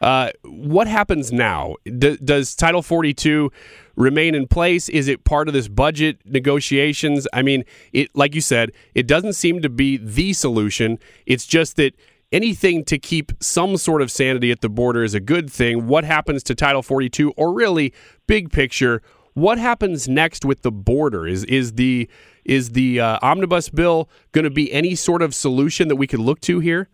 uh, 0.00 0.30
what 0.44 0.88
happens 0.88 1.32
now? 1.32 1.76
D- 1.84 2.18
does 2.22 2.54
Title 2.54 2.82
42 2.82 3.50
remain 3.96 4.34
in 4.34 4.46
place? 4.46 4.88
Is 4.88 5.08
it 5.08 5.24
part 5.24 5.48
of 5.48 5.54
this 5.54 5.68
budget 5.68 6.18
negotiations? 6.24 7.26
I 7.32 7.42
mean, 7.42 7.64
it 7.92 8.14
like 8.14 8.34
you 8.34 8.40
said, 8.40 8.72
it 8.94 9.06
doesn't 9.06 9.32
seem 9.32 9.62
to 9.62 9.68
be 9.68 9.96
the 9.96 10.32
solution. 10.32 10.98
It's 11.26 11.46
just 11.46 11.76
that 11.76 11.94
anything 12.32 12.84
to 12.84 12.98
keep 12.98 13.32
some 13.40 13.76
sort 13.76 14.02
of 14.02 14.10
sanity 14.10 14.50
at 14.50 14.60
the 14.60 14.68
border 14.68 15.02
is 15.02 15.14
a 15.14 15.20
good 15.20 15.50
thing. 15.50 15.86
What 15.86 16.04
happens 16.04 16.42
to 16.44 16.54
Title 16.54 16.82
42 16.82 17.32
or 17.32 17.52
really 17.52 17.92
big 18.26 18.50
picture, 18.50 19.02
what 19.34 19.58
happens 19.58 20.08
next 20.08 20.44
with 20.44 20.62
the 20.62 20.72
border? 20.72 21.26
Is 21.26 21.44
is 21.44 21.74
the 21.74 22.08
is 22.44 22.70
the 22.70 23.00
uh, 23.00 23.18
omnibus 23.22 23.68
bill 23.68 24.08
going 24.32 24.44
to 24.44 24.50
be 24.50 24.72
any 24.72 24.94
sort 24.94 25.22
of 25.22 25.34
solution 25.34 25.88
that 25.88 25.96
we 25.96 26.06
could 26.06 26.20
look 26.20 26.40
to 26.42 26.60
here? 26.60 26.88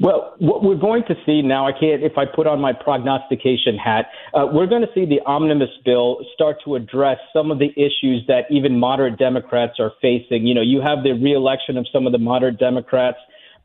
Well, 0.00 0.34
what 0.38 0.62
we're 0.62 0.76
going 0.76 1.02
to 1.08 1.14
see 1.26 1.42
now, 1.42 1.66
I 1.66 1.72
can't, 1.72 2.04
if 2.04 2.16
I 2.16 2.24
put 2.24 2.46
on 2.46 2.60
my 2.60 2.72
prognostication 2.72 3.76
hat, 3.76 4.06
uh, 4.32 4.46
we're 4.52 4.66
going 4.66 4.82
to 4.82 4.88
see 4.94 5.04
the 5.04 5.20
omnibus 5.26 5.70
bill 5.84 6.24
start 6.34 6.58
to 6.64 6.76
address 6.76 7.18
some 7.32 7.50
of 7.50 7.58
the 7.58 7.70
issues 7.70 8.24
that 8.28 8.42
even 8.48 8.78
moderate 8.78 9.18
Democrats 9.18 9.80
are 9.80 9.92
facing. 10.00 10.46
You 10.46 10.54
know, 10.54 10.62
you 10.62 10.80
have 10.80 11.02
the 11.02 11.12
reelection 11.12 11.76
of 11.76 11.86
some 11.92 12.06
of 12.06 12.12
the 12.12 12.18
moderate 12.18 12.60
Democrats. 12.60 13.18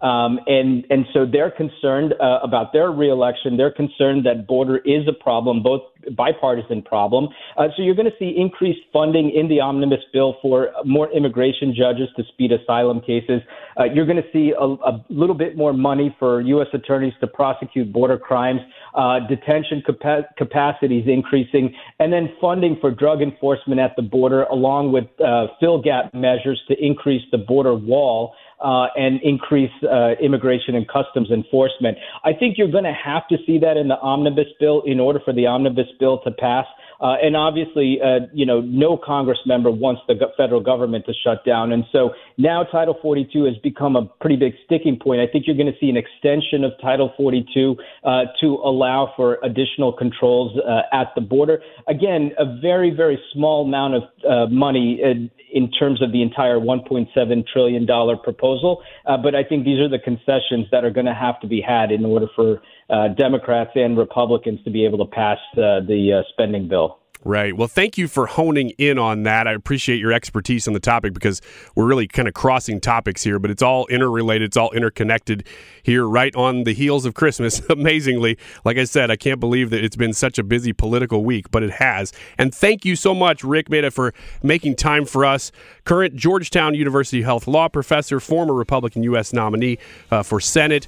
Um, 0.04 0.40
and 0.48 0.86
and 0.90 1.06
so 1.14 1.26
they're 1.26 1.50
concerned 1.50 2.14
uh, 2.20 2.40
about 2.44 2.74
their 2.74 2.92
reelection. 2.92 3.56
They're 3.56 3.72
concerned 3.72 4.26
that 4.26 4.46
border 4.46 4.78
is 4.80 5.08
a 5.08 5.14
problem, 5.14 5.64
both 5.64 5.82
bipartisan 6.12 6.82
problem. 6.82 7.30
Uh, 7.58 7.68
so 7.76 7.82
you're 7.82 7.96
going 7.96 8.10
to 8.12 8.18
see 8.20 8.36
increased 8.38 8.82
funding 8.92 9.32
in 9.32 9.48
the 9.48 9.62
omnibus 9.62 10.04
bill 10.12 10.36
for 10.42 10.72
more 10.84 11.10
immigration 11.12 11.74
judges 11.74 12.10
to 12.18 12.24
speed 12.34 12.52
asylum 12.52 13.00
cases. 13.00 13.42
Uh, 13.80 13.86
you're 13.86 14.06
going 14.06 14.22
to 14.22 14.30
see 14.34 14.54
a, 14.60 14.64
a, 14.64 15.06
little 15.10 15.36
bit 15.36 15.56
more 15.56 15.72
money 15.72 16.14
for 16.20 16.42
U.S. 16.42 16.68
attorneys 16.74 17.14
to 17.22 17.28
prosecute 17.28 17.94
border 17.94 18.18
crimes. 18.18 18.60
Uh, 18.96 19.20
detention 19.28 19.82
capa- 19.84 20.28
capacities 20.38 21.06
increasing, 21.08 21.74
and 22.00 22.14
then 22.14 22.30
funding 22.40 22.78
for 22.80 22.92
drug 22.92 23.22
enforcement 23.24 23.80
at 23.80 23.96
the 23.96 24.04
border, 24.04 24.44
along 24.44 24.92
with 24.92 25.06
uh, 25.20 25.48
fill 25.60 25.82
gap 25.82 26.14
measures 26.14 26.62
to 26.68 26.76
increase 26.80 27.24
the 27.32 27.38
border 27.40 27.74
wall 27.74 28.36
uh, 28.64 28.88
and 28.96 29.20
increase 29.24 29.72
uh, 29.84 30.12
immigration 30.22 30.76
and 30.76 30.88
customs 30.88 31.32
enforcement. 31.32 31.98
I 32.24 32.34
think 32.34 32.58
you're 32.58 32.72
going 32.72 32.84
to 32.86 32.94
have 32.94 33.28
to 33.30 33.38
see 33.46 33.58
that 33.60 33.78
in 33.78 33.88
the 33.88 33.98
omnibus 33.98 34.48
bill 34.60 34.84
in 34.86 35.00
order 35.00 35.20
for 35.26 35.34
the 35.34 35.48
omnibus 35.48 35.88
bill 36.00 36.20
to 36.24 36.32
pass. 36.32 36.66
Uh, 37.04 37.16
and 37.22 37.36
obviously, 37.36 38.00
uh, 38.02 38.26
you 38.32 38.46
know, 38.46 38.62
no 38.62 38.96
Congress 38.96 39.40
member 39.46 39.70
wants 39.70 40.02
the 40.08 40.16
federal 40.38 40.62
government 40.62 41.06
to 41.06 41.12
shut 41.22 41.44
down. 41.46 41.74
And 41.74 41.84
so 41.92 42.12
now 42.38 42.64
Title 42.64 42.98
42 43.02 43.44
has 43.44 43.56
become 43.58 43.98
a 43.98 44.06
pretty 44.22 44.38
big 44.38 44.54
sticking 44.64 44.98
point. 44.98 45.20
I 45.20 45.28
think 45.28 45.46
you're 45.46 45.58
going 45.58 45.72
to 45.72 45.78
see 45.82 45.90
an 45.90 45.98
extension 45.98 46.64
of 46.64 46.72
Title 46.82 47.12
42 47.18 47.76
uh, 48.06 48.22
to 48.40 48.48
allow 48.64 49.12
for 49.18 49.38
additional 49.44 49.92
controls 49.92 50.58
uh, 50.66 50.84
at 50.96 51.12
the 51.16 51.20
border. 51.22 51.62
Again, 51.90 52.32
a 52.40 52.46
very, 52.62 52.90
very 52.90 53.20
small 53.34 53.66
amount 53.66 53.96
of 53.96 54.04
uh, 54.24 54.48
money 54.50 55.02
uh, 55.04 55.28
in 55.52 55.70
terms 55.72 56.02
of 56.02 56.14
the 56.14 56.22
entire 56.22 56.58
$1.7 56.58 57.48
trillion 57.52 57.86
proposal. 58.24 58.82
but 59.06 59.36
I 59.36 59.44
think 59.44 59.66
these 59.66 59.80
are 59.82 59.90
the 59.90 60.00
concessions 60.00 60.68
that 60.72 60.86
are 60.86 60.90
going 60.90 61.06
to 61.06 61.14
have 61.14 61.40
to 61.42 61.48
be 61.48 61.60
had 61.60 61.92
in 61.92 62.06
order 62.06 62.28
for 62.34 62.62
uh, 62.83 62.83
Democrats 63.10 63.72
and 63.76 63.98
Republicans 63.98 64.60
to 64.64 64.72
be 64.72 64.86
able 64.86 64.98
to 64.98 65.06
pass 65.06 65.38
uh, 65.54 65.80
the 65.88 66.22
uh, 66.22 66.30
spending 66.32 66.68
bill. 66.68 67.00
Right. 67.26 67.56
Well, 67.56 67.70
thank 67.70 67.98
you 67.98 68.10
for 68.10 68.26
honing 68.26 68.72
in 68.72 69.00
on 69.00 69.24
that. 69.24 69.48
I 69.48 69.54
appreciate 69.54 70.00
your 70.00 70.12
expertise 70.12 70.68
on 70.68 70.74
the 70.74 70.80
topic 70.82 71.14
because 71.14 71.42
we're 71.74 71.86
really 71.86 72.06
kind 72.06 72.28
of 72.28 72.34
crossing 72.34 72.82
topics 72.82 73.24
here, 73.24 73.40
but 73.40 73.50
it's 73.50 73.64
all 73.64 73.88
interrelated. 73.88 74.48
It's 74.48 74.58
all 74.58 74.72
interconnected 74.72 75.46
here, 75.84 76.06
right 76.06 76.36
on 76.36 76.66
the 76.66 76.74
heels 76.74 77.06
of 77.06 77.14
Christmas. 77.14 77.62
Amazingly, 77.70 78.38
like 78.66 78.78
I 78.78 78.84
said, 78.84 79.10
I 79.10 79.16
can't 79.16 79.40
believe 79.40 79.70
that 79.70 79.86
it's 79.86 79.96
been 79.96 80.12
such 80.12 80.38
a 80.38 80.44
busy 80.44 80.74
political 80.74 81.24
week, 81.24 81.50
but 81.50 81.64
it 81.64 81.72
has. 81.72 82.12
And 82.38 82.54
thank 82.54 82.84
you 82.84 82.98
so 82.98 83.16
much, 83.16 83.42
Rik 83.42 83.70
Mehta, 83.70 83.90
for 83.90 84.14
making 84.42 84.76
time 84.76 85.06
for 85.06 85.24
us. 85.24 85.54
Current 85.86 86.18
Georgetown 86.18 86.76
University 86.76 87.22
Health 87.22 87.48
Law 87.48 87.70
professor, 87.70 88.20
former 88.20 88.54
Republican 88.54 89.02
U.S. 89.04 89.32
nominee 89.32 89.78
uh, 90.12 90.24
for 90.24 90.42
Senate. 90.42 90.88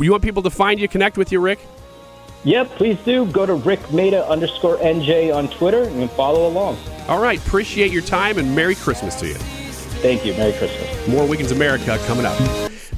You 0.00 0.10
want 0.10 0.24
people 0.24 0.42
to 0.42 0.50
find 0.50 0.80
you, 0.80 0.88
connect 0.88 1.16
with 1.16 1.30
you, 1.30 1.38
Rik? 1.38 1.60
Yeah, 2.46 2.62
please 2.62 2.96
do. 3.04 3.26
Go 3.32 3.44
to 3.44 3.54
Rik 3.54 3.92
Mehta 3.92 4.24
underscore 4.28 4.76
NJ 4.76 5.34
on 5.34 5.48
Twitter 5.48 5.82
and 5.82 6.08
follow 6.12 6.46
along. 6.46 6.78
All 7.08 7.20
right. 7.20 7.44
Appreciate 7.44 7.90
your 7.90 8.02
time 8.02 8.38
and 8.38 8.54
Merry 8.54 8.76
Christmas 8.76 9.16
to 9.16 9.26
you. 9.26 9.34
Thank 9.34 10.24
you. 10.24 10.32
Merry 10.34 10.52
Christmas. 10.52 11.08
More 11.08 11.26
Wiggins 11.26 11.50
America 11.50 11.98
coming 12.06 12.24
up. 12.24 12.38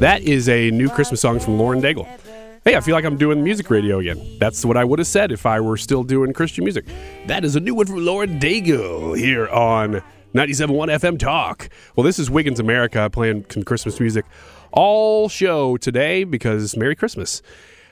That 0.00 0.20
is 0.20 0.50
a 0.50 0.70
new 0.72 0.90
Christmas 0.90 1.22
song 1.22 1.40
from 1.40 1.56
Lauren 1.56 1.80
Daigle. 1.80 2.06
Hey, 2.62 2.76
I 2.76 2.82
feel 2.82 2.94
like 2.94 3.06
I'm 3.06 3.16
doing 3.16 3.42
music 3.42 3.70
radio 3.70 4.00
again. 4.00 4.36
That's 4.38 4.66
what 4.66 4.76
I 4.76 4.84
would 4.84 4.98
have 4.98 5.08
said 5.08 5.32
if 5.32 5.46
I 5.46 5.60
were 5.60 5.78
still 5.78 6.04
doing 6.04 6.34
Christian 6.34 6.64
music. 6.64 6.84
That 7.26 7.42
is 7.42 7.56
a 7.56 7.60
new 7.60 7.74
one 7.74 7.86
from 7.86 8.04
Lauren 8.04 8.38
Daigle 8.38 9.18
here 9.18 9.48
on 9.48 10.02
97.1 10.34 10.90
FM 11.00 11.18
Talk. 11.18 11.70
Well, 11.96 12.04
this 12.04 12.18
is 12.18 12.30
Wiggins 12.30 12.60
America 12.60 13.08
playing 13.08 13.44
Christmas 13.64 13.98
music 13.98 14.26
all 14.72 15.30
show 15.30 15.78
today 15.78 16.24
because 16.24 16.76
Merry 16.76 16.94
Christmas. 16.94 17.40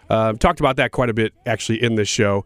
Uh, 0.09 0.33
talked 0.35 0.61
about 0.61 0.77
that 0.77 0.93
quite 0.93 1.11
a 1.11 1.15
bit 1.15 1.33
actually 1.47 1.83
in 1.83 1.95
this 1.97 2.09
show. 2.09 2.45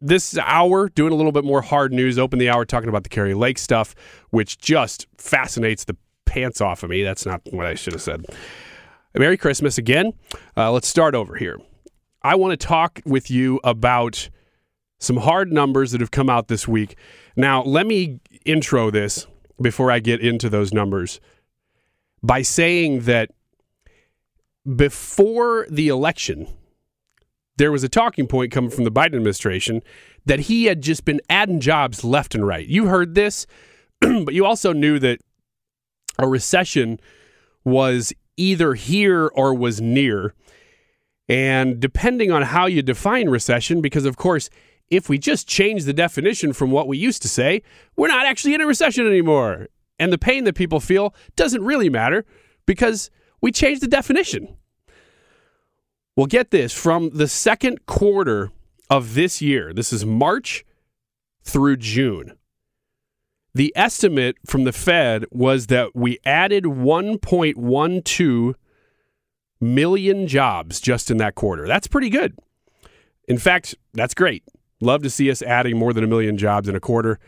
This 0.00 0.36
hour, 0.38 0.88
doing 0.90 1.12
a 1.12 1.16
little 1.16 1.32
bit 1.32 1.44
more 1.44 1.62
hard 1.62 1.92
news, 1.92 2.18
open 2.18 2.38
the 2.38 2.50
hour 2.50 2.64
talking 2.64 2.88
about 2.88 3.04
the 3.04 3.08
Kari 3.08 3.34
Lake 3.34 3.58
stuff, 3.58 3.94
which 4.30 4.58
just 4.58 5.06
fascinates 5.16 5.84
the 5.84 5.96
pants 6.26 6.60
off 6.60 6.82
of 6.82 6.90
me. 6.90 7.02
That's 7.02 7.24
not 7.24 7.40
what 7.50 7.66
I 7.66 7.74
should 7.74 7.94
have 7.94 8.02
said. 8.02 8.26
Merry 9.14 9.36
Christmas 9.36 9.78
again. 9.78 10.12
Uh, 10.56 10.72
let's 10.72 10.88
start 10.88 11.14
over 11.14 11.36
here. 11.36 11.58
I 12.22 12.34
want 12.34 12.58
to 12.58 12.66
talk 12.66 13.00
with 13.04 13.30
you 13.30 13.60
about 13.62 14.28
some 14.98 15.18
hard 15.18 15.52
numbers 15.52 15.92
that 15.92 16.00
have 16.00 16.10
come 16.10 16.28
out 16.28 16.48
this 16.48 16.66
week. 16.66 16.96
Now, 17.36 17.62
let 17.62 17.86
me 17.86 18.20
intro 18.44 18.90
this 18.90 19.26
before 19.60 19.90
I 19.90 20.00
get 20.00 20.20
into 20.20 20.48
those 20.48 20.72
numbers 20.72 21.20
by 22.22 22.42
saying 22.42 23.00
that 23.00 23.30
before 24.76 25.66
the 25.70 25.88
election, 25.88 26.48
there 27.56 27.72
was 27.72 27.84
a 27.84 27.88
talking 27.88 28.26
point 28.26 28.52
coming 28.52 28.70
from 28.70 28.84
the 28.84 28.90
Biden 28.90 29.14
administration 29.14 29.82
that 30.26 30.40
he 30.40 30.64
had 30.64 30.82
just 30.82 31.04
been 31.04 31.20
adding 31.30 31.60
jobs 31.60 32.04
left 32.04 32.34
and 32.34 32.46
right. 32.46 32.66
You 32.66 32.86
heard 32.86 33.14
this, 33.14 33.46
but 34.00 34.34
you 34.34 34.44
also 34.44 34.72
knew 34.72 34.98
that 34.98 35.20
a 36.18 36.26
recession 36.26 36.98
was 37.64 38.12
either 38.36 38.74
here 38.74 39.30
or 39.34 39.54
was 39.54 39.80
near. 39.80 40.34
And 41.28 41.80
depending 41.80 42.30
on 42.30 42.42
how 42.42 42.66
you 42.66 42.82
define 42.82 43.28
recession, 43.28 43.80
because 43.80 44.04
of 44.04 44.16
course, 44.16 44.50
if 44.90 45.08
we 45.08 45.18
just 45.18 45.48
change 45.48 45.84
the 45.84 45.92
definition 45.92 46.52
from 46.52 46.70
what 46.70 46.86
we 46.86 46.98
used 46.98 47.22
to 47.22 47.28
say, 47.28 47.62
we're 47.96 48.08
not 48.08 48.26
actually 48.26 48.54
in 48.54 48.60
a 48.60 48.66
recession 48.66 49.06
anymore. 49.06 49.68
And 49.98 50.12
the 50.12 50.18
pain 50.18 50.44
that 50.44 50.54
people 50.54 50.80
feel 50.80 51.14
doesn't 51.36 51.64
really 51.64 51.88
matter 51.88 52.24
because 52.66 53.10
we 53.40 53.52
changed 53.52 53.80
the 53.80 53.88
definition. 53.88 54.56
Well, 56.16 56.26
get 56.26 56.50
this 56.50 56.72
from 56.72 57.10
the 57.10 57.26
second 57.26 57.86
quarter 57.86 58.52
of 58.88 59.14
this 59.14 59.42
year, 59.42 59.72
this 59.72 59.92
is 59.92 60.06
March 60.06 60.64
through 61.42 61.78
June. 61.78 62.36
The 63.54 63.72
estimate 63.76 64.36
from 64.46 64.64
the 64.64 64.72
Fed 64.72 65.24
was 65.30 65.68
that 65.68 65.94
we 65.94 66.18
added 66.24 66.64
1.12 66.64 68.54
million 69.60 70.26
jobs 70.26 70.80
just 70.80 71.10
in 71.10 71.16
that 71.18 71.34
quarter. 71.34 71.66
That's 71.66 71.86
pretty 71.86 72.10
good. 72.10 72.36
In 73.26 73.38
fact, 73.38 73.74
that's 73.92 74.14
great. 74.14 74.44
Love 74.80 75.02
to 75.02 75.10
see 75.10 75.30
us 75.30 75.40
adding 75.42 75.78
more 75.78 75.92
than 75.92 76.04
a 76.04 76.08
million 76.08 76.36
jobs 76.36 76.68
in 76.68 76.76
a 76.76 76.80
quarter 76.80 77.18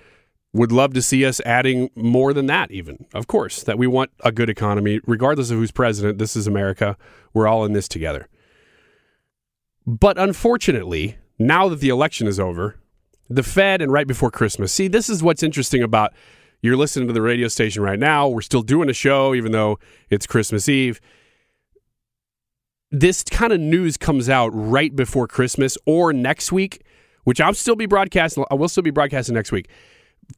would 0.53 0.73
love 0.73 0.95
to 0.95 1.03
see 1.03 1.25
us 1.25 1.41
adding 1.41 1.91
more 1.95 2.33
than 2.33 2.47
that, 2.47 2.71
even. 2.71 3.07
Of 3.15 3.27
course, 3.27 3.63
that 3.65 3.79
we 3.79 3.87
want 3.87 4.11
a 4.21 4.33
good 4.33 4.49
economy, 4.49 5.01
regardless 5.07 5.51
of 5.51 5.59
who's 5.59 5.71
president. 5.71 6.19
This 6.19 6.37
is 6.37 6.47
America. 6.47 6.97
We're 7.35 7.47
all 7.47 7.65
in 7.65 7.73
this 7.73 7.89
together. 7.89 8.29
But 9.87 10.19
unfortunately, 10.19 11.17
now 11.39 11.69
that 11.69 11.81
the 11.81 11.91
election 11.91 12.27
is 12.27 12.41
over, 12.41 12.77
the 13.29 13.43
Fed 13.43 13.81
and 13.81 13.93
right 13.93 14.07
before 14.07 14.31
Christmas, 14.31 14.73
see, 14.73 14.89
this 14.89 15.09
is 15.09 15.23
what's 15.23 15.43
interesting 15.43 15.83
about 15.83 16.13
you're 16.61 16.77
listening 16.77 17.07
to 17.07 17.15
the 17.15 17.23
radio 17.23 17.49
station 17.49 17.83
right 17.83 17.99
now. 17.99 18.27
We're 18.27 18.41
still 18.41 18.63
doing 18.63 18.89
a 18.89 18.95
show, 18.95 19.35
even 19.35 19.53
though 19.53 19.79
it's 20.11 20.27
Christmas 20.27 20.69
Eve. 20.69 21.01
This 22.91 23.23
kind 23.23 23.53
of 23.53 23.61
news 23.61 23.97
comes 23.97 24.29
out 24.29 24.49
right 24.49 24.95
before 24.95 25.29
Christmas 25.29 25.77
or 25.87 26.13
next 26.13 26.51
week, 26.51 26.83
which 27.25 27.41
I'll 27.41 27.55
still 27.55 27.77
be 27.77 27.87
broadcasting. 27.87 28.45
I 28.51 28.55
will 28.55 28.69
still 28.69 28.83
be 28.83 28.91
broadcasting 28.91 29.35
next 29.35 29.53
week 29.53 29.69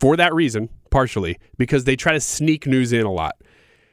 for 0.00 0.16
that 0.16 0.34
reason, 0.34 0.68
partially, 0.90 1.38
because 1.56 1.84
they 1.84 1.96
try 1.96 2.12
to 2.12 2.20
sneak 2.20 2.66
news 2.66 2.92
in 2.92 3.06
a 3.06 3.12
lot. 3.12 3.36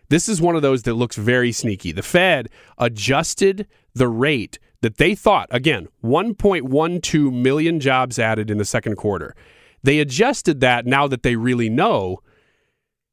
This 0.09 0.27
is 0.27 0.41
one 0.41 0.55
of 0.55 0.61
those 0.61 0.83
that 0.83 0.93
looks 0.95 1.15
very 1.15 1.51
sneaky. 1.51 1.91
The 1.91 2.03
Fed 2.03 2.49
adjusted 2.77 3.67
the 3.93 4.07
rate 4.07 4.59
that 4.86 4.98
they 4.98 5.15
thought, 5.15 5.48
again, 5.50 5.88
1.12 6.04 7.34
million 7.34 7.80
jobs 7.80 8.19
added 8.19 8.52
in 8.52 8.60
the 8.60 8.65
second 8.65 8.98
quarter. 8.98 9.36
They 9.82 9.98
adjusted 9.98 10.60
that 10.60 10.86
now 10.86 11.08
that 11.08 11.24
they 11.24 11.36
really 11.36 11.69
know. 11.69 12.19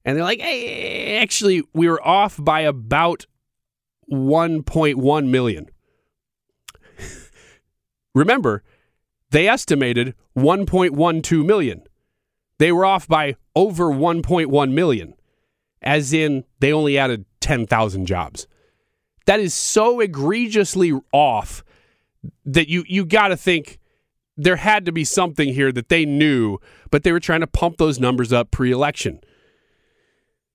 And 0.04 0.14
they're 0.14 0.24
like, 0.24 0.42
hey, 0.42 1.16
actually, 1.16 1.62
we 1.72 1.88
were 1.88 2.06
off 2.06 2.36
by 2.38 2.60
about 2.60 3.24
1.1 4.12 5.28
million. 5.28 5.70
Remember, 8.14 8.62
they 9.30 9.48
estimated 9.48 10.14
1.12 10.36 11.46
million 11.46 11.84
they 12.58 12.70
were 12.70 12.84
off 12.84 13.08
by 13.08 13.36
over 13.56 13.86
1.1 13.86 14.72
million, 14.72 15.14
as 15.80 16.12
in 16.12 16.44
they 16.60 16.70
only 16.70 16.98
added 16.98 17.24
10,000 17.40 18.04
jobs. 18.06 18.46
That 19.26 19.40
is 19.40 19.54
so 19.54 20.00
egregiously 20.00 20.92
off 21.12 21.64
that 22.44 22.68
you 22.68 22.84
you 22.86 23.04
got 23.04 23.28
to 23.28 23.36
think 23.36 23.78
there 24.36 24.56
had 24.56 24.86
to 24.86 24.92
be 24.92 25.04
something 25.04 25.52
here 25.52 25.72
that 25.72 25.88
they 25.88 26.04
knew, 26.04 26.58
but 26.90 27.02
they 27.02 27.12
were 27.12 27.20
trying 27.20 27.40
to 27.40 27.46
pump 27.46 27.76
those 27.76 28.00
numbers 28.00 28.32
up 28.32 28.50
pre-election. 28.50 29.20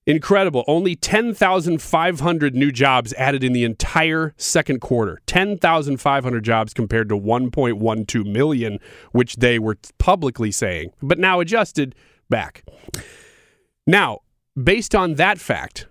Incredible. 0.08 0.64
Only 0.68 0.96
10,500 0.96 2.56
new 2.56 2.72
jobs 2.72 3.12
added 3.14 3.44
in 3.44 3.52
the 3.52 3.66
entire 3.66 4.34
second 4.38 4.80
quarter. 4.80 5.20
10,500 5.26 6.44
jobs 6.46 6.74
compared 6.74 7.10
to 7.10 7.16
1.12 7.16 8.32
million, 8.32 8.80
which 9.12 9.36
they 9.36 9.60
were 9.60 9.78
publicly 9.98 10.50
saying, 10.50 10.92
but 11.02 11.20
now 11.20 11.42
adjusted 11.42 11.94
back. 12.30 12.64
Now, 13.86 14.20
based 14.62 14.96
on 14.96 15.16
that 15.16 15.40
fact, 15.40 15.88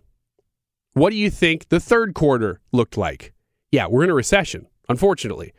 what 0.97 1.11
do 1.11 1.17
you 1.17 1.29
think 1.29 1.69
the 1.69 1.79
third 1.79 2.15
quarter 2.15 2.59
looked 2.73 2.97
like? 2.97 3.35
Yeah, 3.71 3.87
we're 3.87 4.05
in 4.05 4.09
a 4.09 4.15
recession, 4.15 4.67
unfortunately. 4.89 5.53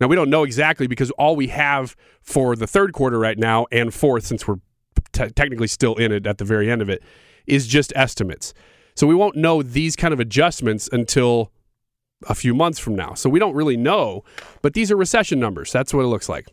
Now, 0.00 0.06
we 0.06 0.16
don't 0.16 0.30
know 0.30 0.42
exactly 0.42 0.86
because 0.86 1.10
all 1.12 1.36
we 1.36 1.48
have 1.48 1.94
for 2.22 2.56
the 2.56 2.66
third 2.66 2.94
quarter 2.94 3.18
right 3.18 3.36
now 3.36 3.66
and 3.70 3.92
fourth, 3.92 4.24
since 4.24 4.48
we're 4.48 4.56
t- 5.12 5.28
technically 5.28 5.66
still 5.66 5.96
in 5.96 6.12
it 6.12 6.26
at 6.26 6.38
the 6.38 6.46
very 6.46 6.70
end 6.70 6.80
of 6.80 6.88
it, 6.88 7.02
is 7.46 7.66
just 7.66 7.92
estimates. 7.94 8.54
So 8.94 9.06
we 9.06 9.14
won't 9.14 9.36
know 9.36 9.62
these 9.62 9.96
kind 9.96 10.14
of 10.14 10.20
adjustments 10.20 10.88
until 10.90 11.52
a 12.26 12.34
few 12.34 12.54
months 12.54 12.78
from 12.78 12.94
now. 12.94 13.12
So 13.12 13.28
we 13.28 13.38
don't 13.38 13.54
really 13.54 13.76
know, 13.76 14.24
but 14.62 14.72
these 14.72 14.90
are 14.90 14.96
recession 14.96 15.38
numbers. 15.38 15.70
That's 15.72 15.92
what 15.92 16.04
it 16.04 16.08
looks 16.08 16.30
like. 16.30 16.46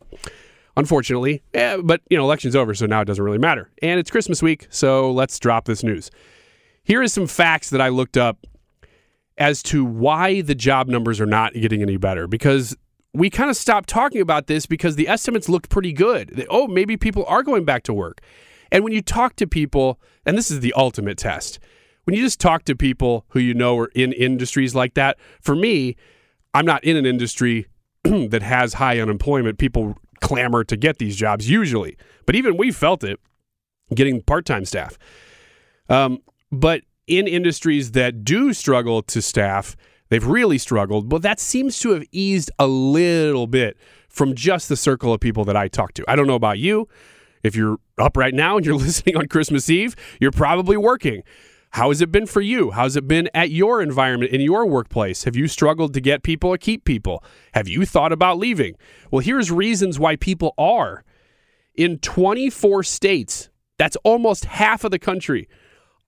Unfortunately, 0.75 1.43
yeah, 1.53 1.77
but 1.77 2.01
you 2.09 2.17
know, 2.17 2.25
election's 2.25 2.57
over, 2.57 2.73
so 2.75 2.87
now 2.87 2.99
it 2.99 3.05
doesn't 3.05 3.23
really 3.23 3.37
matter. 3.37 3.69
And 3.81 4.01
it's 4.01 4.11
Christmas 4.11 4.43
week, 4.43 4.67
so 4.69 5.13
let's 5.13 5.39
drop 5.39 5.63
this 5.63 5.81
news. 5.81 6.11
Here 6.87 7.03
is 7.03 7.11
some 7.11 7.27
facts 7.27 7.69
that 7.71 7.81
I 7.81 7.89
looked 7.89 8.15
up 8.15 8.47
as 9.37 9.61
to 9.63 9.83
why 9.83 10.39
the 10.39 10.55
job 10.55 10.87
numbers 10.87 11.19
are 11.19 11.25
not 11.25 11.53
getting 11.53 11.81
any 11.81 11.97
better 11.97 12.27
because 12.27 12.77
we 13.13 13.29
kind 13.29 13.49
of 13.49 13.57
stopped 13.57 13.89
talking 13.89 14.21
about 14.21 14.47
this 14.47 14.65
because 14.65 14.95
the 14.95 15.09
estimates 15.09 15.49
looked 15.49 15.69
pretty 15.69 15.91
good. 15.91 16.47
Oh, 16.49 16.65
maybe 16.65 16.95
people 16.95 17.25
are 17.27 17.43
going 17.43 17.65
back 17.65 17.83
to 17.83 17.93
work. 17.93 18.21
And 18.71 18.85
when 18.85 18.93
you 18.93 19.01
talk 19.01 19.35
to 19.35 19.45
people, 19.45 19.99
and 20.25 20.37
this 20.37 20.49
is 20.49 20.61
the 20.61 20.71
ultimate 20.77 21.17
test, 21.17 21.59
when 22.05 22.15
you 22.15 22.21
just 22.21 22.39
talk 22.39 22.63
to 22.63 22.73
people 22.73 23.25
who 23.31 23.39
you 23.41 23.53
know 23.53 23.77
are 23.79 23.91
in 23.93 24.13
industries 24.13 24.73
like 24.73 24.93
that, 24.93 25.17
for 25.41 25.57
me, 25.57 25.97
I'm 26.53 26.65
not 26.65 26.85
in 26.85 26.95
an 26.95 27.05
industry 27.05 27.67
that 28.03 28.43
has 28.43 28.75
high 28.75 29.01
unemployment. 29.01 29.57
People 29.57 29.97
clamor 30.21 30.63
to 30.63 30.77
get 30.77 30.99
these 30.99 31.17
jobs 31.17 31.49
usually, 31.49 31.97
but 32.25 32.35
even 32.35 32.55
we 32.55 32.71
felt 32.71 33.03
it 33.03 33.19
getting 33.93 34.21
part 34.21 34.45
time 34.45 34.63
staff. 34.63 34.97
Um, 35.89 36.21
but 36.51 36.81
in 37.07 37.27
industries 37.27 37.91
that 37.91 38.23
do 38.23 38.53
struggle 38.53 39.01
to 39.01 39.21
staff, 39.21 39.75
they've 40.09 40.25
really 40.25 40.57
struggled. 40.57 41.09
But 41.09 41.21
that 41.21 41.39
seems 41.39 41.79
to 41.79 41.91
have 41.91 42.03
eased 42.11 42.51
a 42.59 42.67
little 42.67 43.47
bit 43.47 43.77
from 44.09 44.35
just 44.35 44.69
the 44.69 44.75
circle 44.75 45.13
of 45.13 45.19
people 45.19 45.45
that 45.45 45.55
I 45.55 45.67
talk 45.67 45.93
to. 45.93 46.05
I 46.07 46.15
don't 46.15 46.27
know 46.27 46.35
about 46.35 46.59
you. 46.59 46.87
If 47.43 47.55
you're 47.55 47.77
up 47.97 48.17
right 48.17 48.33
now 48.33 48.57
and 48.57 48.65
you're 48.65 48.75
listening 48.87 49.15
on 49.15 49.27
Christmas 49.27 49.69
Eve, 49.69 49.95
you're 50.19 50.31
probably 50.31 50.77
working. 50.77 51.23
How 51.71 51.89
has 51.89 52.01
it 52.01 52.11
been 52.11 52.25
for 52.25 52.41
you? 52.41 52.71
How's 52.71 52.95
it 52.95 53.07
been 53.07 53.29
at 53.33 53.51
your 53.51 53.81
environment, 53.81 54.31
in 54.31 54.41
your 54.41 54.65
workplace? 54.65 55.25
Have 55.25 55.35
you 55.35 55.47
struggled 55.47 55.93
to 55.93 56.01
get 56.01 56.23
people 56.23 56.49
or 56.49 56.57
keep 56.57 56.85
people? 56.85 57.23
Have 57.53 57.67
you 57.67 57.85
thought 57.85 58.11
about 58.11 58.39
leaving? 58.39 58.75
Well, 59.11 59.19
here's 59.19 59.51
reasons 59.51 59.99
why 59.99 60.15
people 60.15 60.53
are. 60.57 61.03
In 61.75 61.99
24 61.99 62.83
states, 62.83 63.49
that's 63.77 63.97
almost 63.97 64.45
half 64.45 64.83
of 64.83 64.91
the 64.91 64.97
country, 64.97 65.47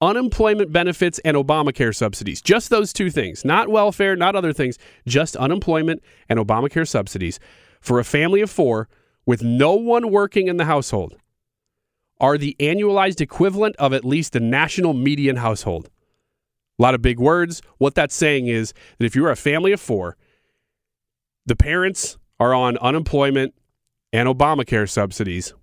unemployment 0.01 0.71
benefits 0.71 1.19
and 1.19 1.35
Obamacare 1.35 1.95
subsidies. 1.95 2.41
Just 2.41 2.69
those 2.69 2.93
two 2.93 3.09
things, 3.09 3.43
not 3.43 3.69
welfare, 3.69 4.15
not 4.15 4.35
other 4.35 4.53
things, 4.53 4.77
just 5.05 5.35
unemployment 5.35 6.01
and 6.29 6.39
Obamacare 6.39 6.87
subsidies 6.87 7.39
for 7.81 7.99
a 7.99 8.03
family 8.03 8.41
of 8.41 8.49
four 8.49 8.87
with 9.25 9.43
no 9.43 9.73
one 9.73 10.11
working 10.11 10.47
in 10.47 10.57
the 10.57 10.65
household 10.65 11.15
are 12.19 12.37
the 12.37 12.55
annualized 12.59 13.21
equivalent 13.21 13.75
of 13.77 13.93
at 13.93 14.03
least 14.03 14.33
the 14.33 14.39
national 14.39 14.93
median 14.93 15.37
household. 15.37 15.89
A 16.77 16.81
lot 16.81 16.95
of 16.95 17.01
big 17.01 17.19
words. 17.19 17.61
What 17.77 17.95
that's 17.95 18.15
saying 18.15 18.47
is 18.47 18.73
that 18.97 19.05
if 19.05 19.15
you're 19.15 19.29
a 19.29 19.35
family 19.35 19.71
of 19.71 19.81
four, 19.81 20.17
the 21.45 21.55
parents 21.55 22.17
are 22.39 22.53
on 22.53 22.77
unemployment 22.77 23.53
and 24.13 24.27
Obamacare 24.27 24.89
subsidies. 24.89 25.53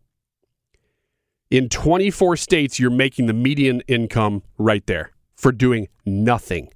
In 1.50 1.68
24 1.68 2.36
states, 2.36 2.80
you're 2.80 2.90
making 2.90 3.26
the 3.26 3.32
median 3.32 3.80
income 3.86 4.42
right 4.58 4.84
there 4.86 5.12
for 5.36 5.52
doing 5.52 5.88
nothing. 6.04 6.68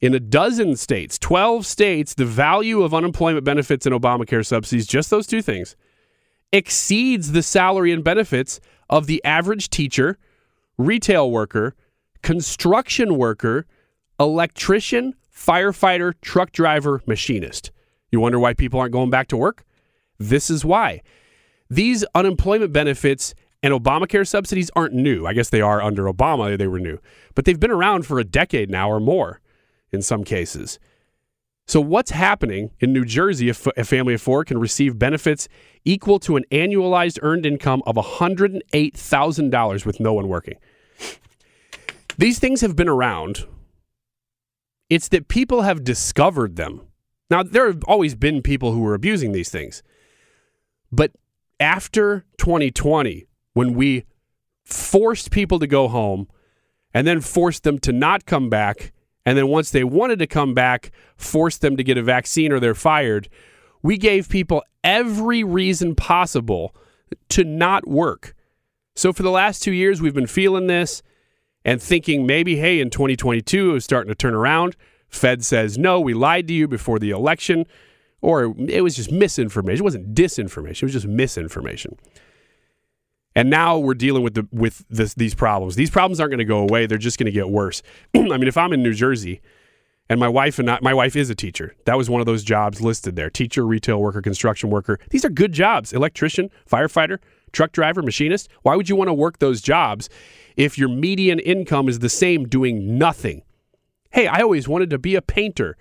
In 0.00 0.14
a 0.14 0.20
dozen 0.20 0.76
states, 0.76 1.18
12 1.18 1.66
states, 1.66 2.14
the 2.14 2.24
value 2.24 2.82
of 2.82 2.94
unemployment 2.94 3.44
benefits 3.44 3.86
and 3.86 3.94
Obamacare 3.94 4.44
subsidies, 4.44 4.86
just 4.86 5.10
those 5.10 5.26
two 5.26 5.42
things, 5.42 5.76
exceeds 6.52 7.32
the 7.32 7.42
salary 7.42 7.92
and 7.92 8.04
benefits 8.04 8.60
of 8.88 9.06
the 9.06 9.22
average 9.24 9.70
teacher, 9.70 10.18
retail 10.78 11.30
worker, 11.30 11.74
construction 12.22 13.16
worker, 13.16 13.66
electrician, 14.18 15.14
firefighter, 15.34 16.14
truck 16.22 16.52
driver, 16.52 17.02
machinist. 17.06 17.70
You 18.10 18.20
wonder 18.20 18.38
why 18.38 18.54
people 18.54 18.78
aren't 18.80 18.92
going 18.92 19.10
back 19.10 19.28
to 19.28 19.36
work? 19.36 19.64
This 20.18 20.50
is 20.50 20.64
why. 20.64 21.02
These 21.68 22.04
unemployment 22.14 22.72
benefits 22.72 23.34
and 23.64 23.72
Obamacare 23.72 24.28
subsidies 24.28 24.70
aren't 24.76 24.92
new. 24.92 25.26
I 25.26 25.32
guess 25.32 25.48
they 25.48 25.62
are 25.62 25.80
under 25.80 26.04
Obama, 26.04 26.56
they 26.58 26.66
were 26.66 26.78
new, 26.78 26.98
but 27.34 27.46
they've 27.46 27.58
been 27.58 27.70
around 27.70 28.04
for 28.04 28.18
a 28.18 28.24
decade 28.24 28.68
now 28.68 28.90
or 28.90 29.00
more 29.00 29.40
in 29.90 30.02
some 30.02 30.22
cases. 30.22 30.78
So, 31.66 31.80
what's 31.80 32.10
happening 32.10 32.72
in 32.80 32.92
New 32.92 33.06
Jersey 33.06 33.48
if 33.48 33.66
a 33.68 33.84
family 33.84 34.12
of 34.12 34.20
four 34.20 34.44
can 34.44 34.58
receive 34.58 34.98
benefits 34.98 35.48
equal 35.82 36.18
to 36.20 36.36
an 36.36 36.44
annualized 36.52 37.18
earned 37.22 37.46
income 37.46 37.82
of 37.86 37.96
$108,000 37.96 39.86
with 39.86 39.98
no 39.98 40.12
one 40.12 40.28
working? 40.28 40.58
These 42.18 42.38
things 42.38 42.60
have 42.60 42.76
been 42.76 42.88
around. 42.88 43.46
It's 44.90 45.08
that 45.08 45.28
people 45.28 45.62
have 45.62 45.84
discovered 45.84 46.56
them. 46.56 46.82
Now, 47.30 47.42
there 47.42 47.66
have 47.68 47.82
always 47.84 48.14
been 48.14 48.42
people 48.42 48.72
who 48.72 48.80
were 48.82 48.92
abusing 48.92 49.32
these 49.32 49.48
things. 49.48 49.82
But 50.92 51.12
after 51.58 52.26
2020, 52.36 53.26
when 53.54 53.74
we 53.74 54.04
forced 54.64 55.30
people 55.30 55.58
to 55.58 55.66
go 55.66 55.88
home 55.88 56.28
and 56.92 57.06
then 57.06 57.20
forced 57.20 57.64
them 57.64 57.78
to 57.80 57.92
not 57.92 58.26
come 58.26 58.48
back 58.50 58.92
and 59.26 59.38
then 59.38 59.48
once 59.48 59.70
they 59.70 59.84
wanted 59.84 60.18
to 60.18 60.26
come 60.26 60.54
back, 60.54 60.90
forced 61.16 61.60
them 61.60 61.76
to 61.76 61.84
get 61.84 61.96
a 61.96 62.02
vaccine 62.02 62.52
or 62.52 62.60
they're 62.60 62.74
fired. 62.74 63.28
We 63.82 63.96
gave 63.96 64.28
people 64.28 64.62
every 64.82 65.42
reason 65.42 65.94
possible 65.94 66.74
to 67.30 67.44
not 67.44 67.86
work. 67.88 68.34
So 68.94 69.12
for 69.12 69.22
the 69.22 69.30
last 69.30 69.62
two 69.62 69.72
years, 69.72 70.00
we've 70.00 70.14
been 70.14 70.26
feeling 70.26 70.66
this 70.66 71.02
and 71.64 71.80
thinking 71.80 72.26
maybe, 72.26 72.56
hey, 72.56 72.80
in 72.80 72.90
2022, 72.90 73.70
it 73.70 73.72
was 73.72 73.84
starting 73.84 74.10
to 74.10 74.14
turn 74.14 74.34
around. 74.34 74.76
Fed 75.08 75.44
says, 75.44 75.78
no, 75.78 76.00
we 76.00 76.12
lied 76.12 76.48
to 76.48 76.54
you 76.54 76.68
before 76.68 76.98
the 76.98 77.10
election. 77.10 77.66
Or 78.20 78.54
it 78.68 78.82
was 78.82 78.96
just 78.96 79.10
misinformation. 79.10 79.80
It 79.80 79.84
wasn't 79.84 80.14
disinformation, 80.14 80.82
it 80.82 80.82
was 80.82 80.92
just 80.92 81.06
misinformation. 81.06 81.98
And 83.36 83.50
now 83.50 83.78
we're 83.78 83.94
dealing 83.94 84.22
with 84.22 84.34
the 84.34 84.46
with 84.52 84.84
this, 84.88 85.14
these 85.14 85.34
problems. 85.34 85.74
These 85.74 85.90
problems 85.90 86.20
aren't 86.20 86.30
going 86.30 86.38
to 86.38 86.44
go 86.44 86.58
away; 86.58 86.86
they're 86.86 86.98
just 86.98 87.18
going 87.18 87.26
to 87.26 87.32
get 87.32 87.48
worse. 87.48 87.82
I 88.14 88.20
mean, 88.20 88.46
if 88.46 88.56
I'm 88.56 88.72
in 88.72 88.82
New 88.82 88.94
Jersey, 88.94 89.40
and 90.08 90.20
my 90.20 90.28
wife 90.28 90.58
and 90.58 90.70
I, 90.70 90.78
my 90.82 90.94
wife 90.94 91.16
is 91.16 91.30
a 91.30 91.34
teacher. 91.34 91.74
That 91.86 91.96
was 91.96 92.08
one 92.08 92.20
of 92.20 92.26
those 92.26 92.44
jobs 92.44 92.80
listed 92.80 93.16
there: 93.16 93.30
teacher, 93.30 93.66
retail 93.66 94.00
worker, 94.00 94.22
construction 94.22 94.70
worker. 94.70 95.00
These 95.10 95.24
are 95.24 95.30
good 95.30 95.52
jobs: 95.52 95.92
electrician, 95.92 96.50
firefighter, 96.70 97.18
truck 97.50 97.72
driver, 97.72 98.02
machinist. 98.02 98.48
Why 98.62 98.76
would 98.76 98.88
you 98.88 98.96
want 98.96 99.08
to 99.08 99.14
work 99.14 99.40
those 99.40 99.60
jobs 99.60 100.08
if 100.56 100.78
your 100.78 100.88
median 100.88 101.40
income 101.40 101.88
is 101.88 101.98
the 101.98 102.08
same 102.08 102.48
doing 102.48 102.98
nothing? 102.98 103.42
Hey, 104.12 104.28
I 104.28 104.42
always 104.42 104.68
wanted 104.68 104.90
to 104.90 104.98
be 104.98 105.16
a 105.16 105.22
painter. 105.22 105.76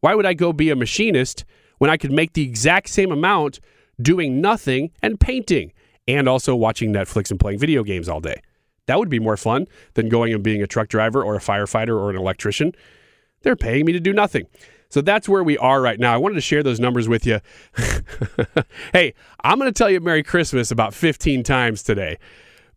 Why 0.00 0.16
would 0.16 0.26
I 0.26 0.34
go 0.34 0.52
be 0.52 0.70
a 0.70 0.76
machinist 0.76 1.44
when 1.78 1.90
I 1.90 1.96
could 1.96 2.10
make 2.10 2.32
the 2.32 2.42
exact 2.42 2.88
same 2.88 3.12
amount 3.12 3.60
doing 4.02 4.40
nothing 4.40 4.90
and 5.00 5.20
painting? 5.20 5.72
And 6.08 6.28
also 6.28 6.56
watching 6.56 6.92
Netflix 6.92 7.30
and 7.30 7.38
playing 7.38 7.58
video 7.58 7.84
games 7.84 8.08
all 8.08 8.20
day. 8.20 8.42
That 8.86 8.98
would 8.98 9.10
be 9.10 9.20
more 9.20 9.36
fun 9.36 9.66
than 9.94 10.08
going 10.08 10.32
and 10.32 10.42
being 10.42 10.62
a 10.62 10.66
truck 10.66 10.88
driver 10.88 11.22
or 11.22 11.36
a 11.36 11.40
firefighter 11.40 11.90
or 11.90 12.10
an 12.10 12.16
electrician. 12.16 12.72
They're 13.42 13.54
paying 13.54 13.84
me 13.84 13.92
to 13.92 14.00
do 14.00 14.14
nothing. 14.14 14.46
So 14.88 15.02
that's 15.02 15.28
where 15.28 15.44
we 15.44 15.58
are 15.58 15.82
right 15.82 16.00
now. 16.00 16.14
I 16.14 16.16
wanted 16.16 16.36
to 16.36 16.40
share 16.40 16.62
those 16.62 16.80
numbers 16.80 17.06
with 17.08 17.26
you. 17.26 17.40
hey, 18.94 19.12
I'm 19.44 19.58
going 19.58 19.70
to 19.70 19.76
tell 19.76 19.90
you 19.90 20.00
Merry 20.00 20.22
Christmas 20.22 20.70
about 20.70 20.94
15 20.94 21.42
times 21.42 21.82
today. 21.82 22.16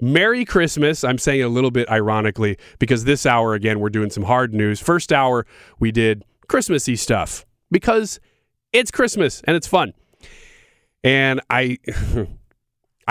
Merry 0.02 0.44
Christmas. 0.44 1.06
I'm 1.06 1.18
saying 1.18 1.40
it 1.40 1.44
a 1.44 1.50
little 1.50 1.72
bit 1.72 1.90
ironically 1.90 2.58
because 2.80 3.06
this 3.06 3.26
hour, 3.26 3.54
again, 3.54 3.80
we're 3.80 3.90
doing 3.90 4.10
some 4.10 4.24
hard 4.24 4.54
news. 4.54 4.82
First 4.82 5.14
hour, 5.14 5.46
we 5.80 5.92
did 5.92 6.26
Christmassy 6.50 6.98
stuff 6.98 7.46
because 7.72 8.20
it's 8.74 8.92
Christmas 8.92 9.42
and 9.46 9.56
it's 9.56 9.68
fun. 9.68 9.94
And 11.06 11.40
I. 11.50 11.78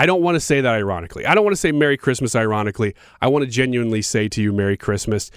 I 0.01 0.07
don't 0.07 0.23
want 0.23 0.33
to 0.33 0.39
say 0.39 0.61
that 0.61 0.73
ironically. 0.73 1.27
I 1.27 1.35
don't 1.35 1.43
want 1.43 1.53
to 1.55 1.59
say 1.59 1.71
Merry 1.71 1.95
Christmas 1.95 2.35
ironically. 2.35 2.95
I 3.21 3.27
want 3.27 3.45
to 3.45 3.51
genuinely 3.51 4.01
say 4.01 4.27
to 4.29 4.41
you 4.41 4.51
Merry 4.51 4.75
Christmas 4.75 5.29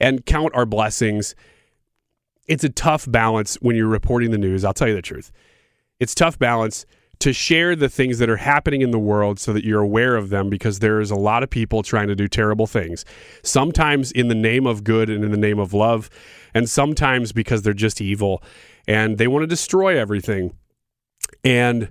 and 0.00 0.26
count 0.26 0.52
our 0.52 0.66
blessings. 0.66 1.36
It's 2.48 2.64
a 2.64 2.70
tough 2.70 3.08
balance 3.08 3.54
when 3.60 3.76
you're 3.76 3.86
reporting 3.86 4.32
the 4.32 4.38
news. 4.38 4.64
I'll 4.64 4.74
tell 4.74 4.88
you 4.88 4.96
the 4.96 5.00
truth. 5.00 5.30
It's 6.00 6.12
tough 6.12 6.40
balance 6.40 6.86
to 7.20 7.32
share 7.32 7.76
the 7.76 7.88
things 7.88 8.18
that 8.18 8.28
are 8.28 8.38
happening 8.38 8.82
in 8.82 8.90
the 8.90 8.98
world 8.98 9.38
so 9.38 9.52
that 9.52 9.64
you're 9.64 9.80
aware 9.80 10.16
of 10.16 10.30
them 10.30 10.50
because 10.50 10.80
there 10.80 10.98
is 10.98 11.12
a 11.12 11.16
lot 11.16 11.44
of 11.44 11.50
people 11.50 11.84
trying 11.84 12.08
to 12.08 12.16
do 12.16 12.26
terrible 12.26 12.66
things. 12.66 13.04
Sometimes 13.44 14.10
in 14.10 14.26
the 14.26 14.34
name 14.34 14.66
of 14.66 14.82
good 14.82 15.08
and 15.08 15.22
in 15.22 15.30
the 15.30 15.38
name 15.38 15.60
of 15.60 15.72
love, 15.72 16.10
and 16.52 16.68
sometimes 16.68 17.30
because 17.30 17.62
they're 17.62 17.72
just 17.72 18.00
evil 18.00 18.42
and 18.88 19.18
they 19.18 19.28
want 19.28 19.44
to 19.44 19.46
destroy 19.46 19.96
everything. 19.96 20.52
And 21.44 21.90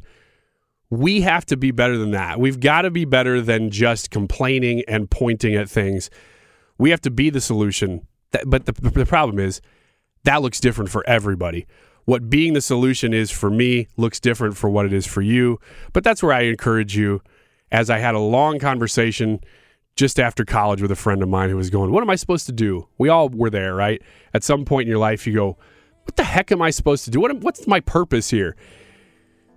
we 0.89 1.21
have 1.21 1.45
to 1.47 1.57
be 1.57 1.71
better 1.71 1.97
than 1.97 2.11
that. 2.11 2.39
We've 2.39 2.59
got 2.59 2.83
to 2.83 2.91
be 2.91 3.05
better 3.05 3.41
than 3.41 3.69
just 3.69 4.11
complaining 4.11 4.83
and 4.87 5.09
pointing 5.09 5.55
at 5.55 5.69
things. 5.69 6.09
We 6.77 6.89
have 6.89 7.01
to 7.01 7.11
be 7.11 7.29
the 7.29 7.41
solution. 7.41 8.07
But 8.45 8.65
the, 8.65 8.73
the 8.73 9.05
problem 9.05 9.39
is 9.39 9.61
that 10.23 10.41
looks 10.41 10.59
different 10.59 10.89
for 10.89 11.07
everybody 11.07 11.65
what 12.09 12.27
being 12.27 12.53
the 12.53 12.61
solution 12.61 13.13
is 13.13 13.29
for 13.29 13.51
me 13.51 13.87
looks 13.95 14.19
different 14.19 14.57
for 14.57 14.67
what 14.67 14.87
it 14.87 14.91
is 14.91 15.05
for 15.05 15.21
you. 15.21 15.59
But 15.93 16.03
that's 16.03 16.23
where 16.23 16.33
I 16.33 16.41
encourage 16.41 16.97
you, 16.97 17.21
as 17.71 17.91
I 17.91 17.99
had 17.99 18.15
a 18.15 18.19
long 18.19 18.57
conversation 18.57 19.39
just 19.95 20.19
after 20.19 20.43
college 20.43 20.81
with 20.81 20.89
a 20.89 20.95
friend 20.95 21.21
of 21.21 21.29
mine 21.29 21.51
who 21.51 21.55
was 21.55 21.69
going, 21.69 21.91
What 21.91 22.01
am 22.01 22.09
I 22.09 22.15
supposed 22.15 22.47
to 22.47 22.51
do? 22.51 22.87
We 22.97 23.09
all 23.09 23.29
were 23.29 23.51
there, 23.51 23.75
right? 23.75 24.01
At 24.33 24.43
some 24.43 24.65
point 24.65 24.87
in 24.87 24.89
your 24.89 24.97
life, 24.97 25.27
you 25.27 25.33
go, 25.33 25.57
What 26.05 26.15
the 26.15 26.23
heck 26.23 26.51
am 26.51 26.63
I 26.63 26.71
supposed 26.71 27.05
to 27.05 27.11
do? 27.11 27.19
What, 27.19 27.35
what's 27.41 27.67
my 27.67 27.79
purpose 27.79 28.31
here? 28.31 28.55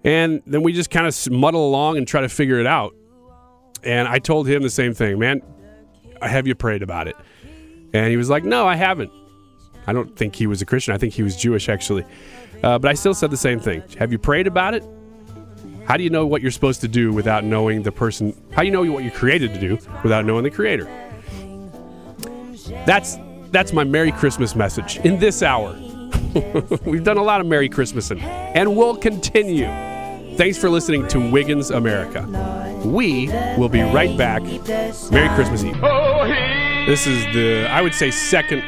And 0.04 0.42
then 0.46 0.62
we 0.62 0.72
just 0.72 0.90
kind 0.90 1.06
of 1.06 1.30
muddle 1.30 1.66
along 1.66 1.96
and 1.96 2.06
try 2.06 2.22
to 2.22 2.28
figure 2.28 2.58
it 2.58 2.66
out. 2.66 2.94
And 3.84 4.08
I 4.08 4.18
told 4.18 4.48
him 4.48 4.62
the 4.62 4.70
same 4.70 4.94
thing, 4.94 5.18
man, 5.18 5.42
have 6.20 6.46
you 6.46 6.54
prayed 6.54 6.82
about 6.82 7.08
it? 7.08 7.16
And 7.92 8.10
he 8.10 8.16
was 8.16 8.30
like, 8.30 8.44
No, 8.44 8.66
I 8.66 8.76
haven't. 8.76 9.10
I 9.86 9.92
don't 9.92 10.16
think 10.16 10.36
he 10.36 10.46
was 10.46 10.62
a 10.62 10.66
Christian. 10.66 10.94
I 10.94 10.98
think 10.98 11.12
he 11.12 11.22
was 11.22 11.36
Jewish, 11.36 11.68
actually. 11.68 12.04
Uh, 12.62 12.78
but 12.78 12.90
I 12.90 12.94
still 12.94 13.14
said 13.14 13.30
the 13.30 13.36
same 13.36 13.58
thing. 13.58 13.82
Have 13.98 14.12
you 14.12 14.18
prayed 14.18 14.46
about 14.46 14.74
it? 14.74 14.84
How 15.86 15.96
do 15.96 16.04
you 16.04 16.10
know 16.10 16.24
what 16.24 16.42
you're 16.42 16.52
supposed 16.52 16.80
to 16.82 16.88
do 16.88 17.12
without 17.12 17.44
knowing 17.44 17.82
the 17.82 17.90
person? 17.90 18.40
How 18.52 18.62
do 18.62 18.66
you 18.66 18.72
know 18.72 18.82
what 18.92 19.02
you're 19.02 19.12
created 19.12 19.52
to 19.54 19.60
do 19.60 19.78
without 20.04 20.24
knowing 20.24 20.44
the 20.44 20.50
Creator? 20.50 20.84
That's 22.86 23.18
that's 23.50 23.72
my 23.72 23.84
Merry 23.84 24.12
Christmas 24.12 24.54
message 24.54 24.98
in 24.98 25.18
this 25.18 25.42
hour. 25.42 25.76
We've 26.84 27.04
done 27.04 27.18
a 27.18 27.22
lot 27.22 27.40
of 27.40 27.46
Merry 27.46 27.68
Christmasing, 27.68 28.22
and 28.22 28.76
we'll 28.76 28.96
continue. 28.96 29.66
Thanks 30.36 30.56
for 30.58 30.70
listening 30.70 31.06
to 31.08 31.30
Wiggins 31.30 31.70
America. 31.70 32.26
We 32.84 33.28
will 33.58 33.68
be 33.68 33.82
right 33.82 34.16
back. 34.16 34.42
Merry 35.10 35.28
Christmas 35.34 35.62
Eve. 35.62 35.80
This 36.86 37.06
is 37.06 37.24
the, 37.34 37.66
I 37.70 37.80
would 37.82 37.94
say, 37.94 38.10
second 38.10 38.60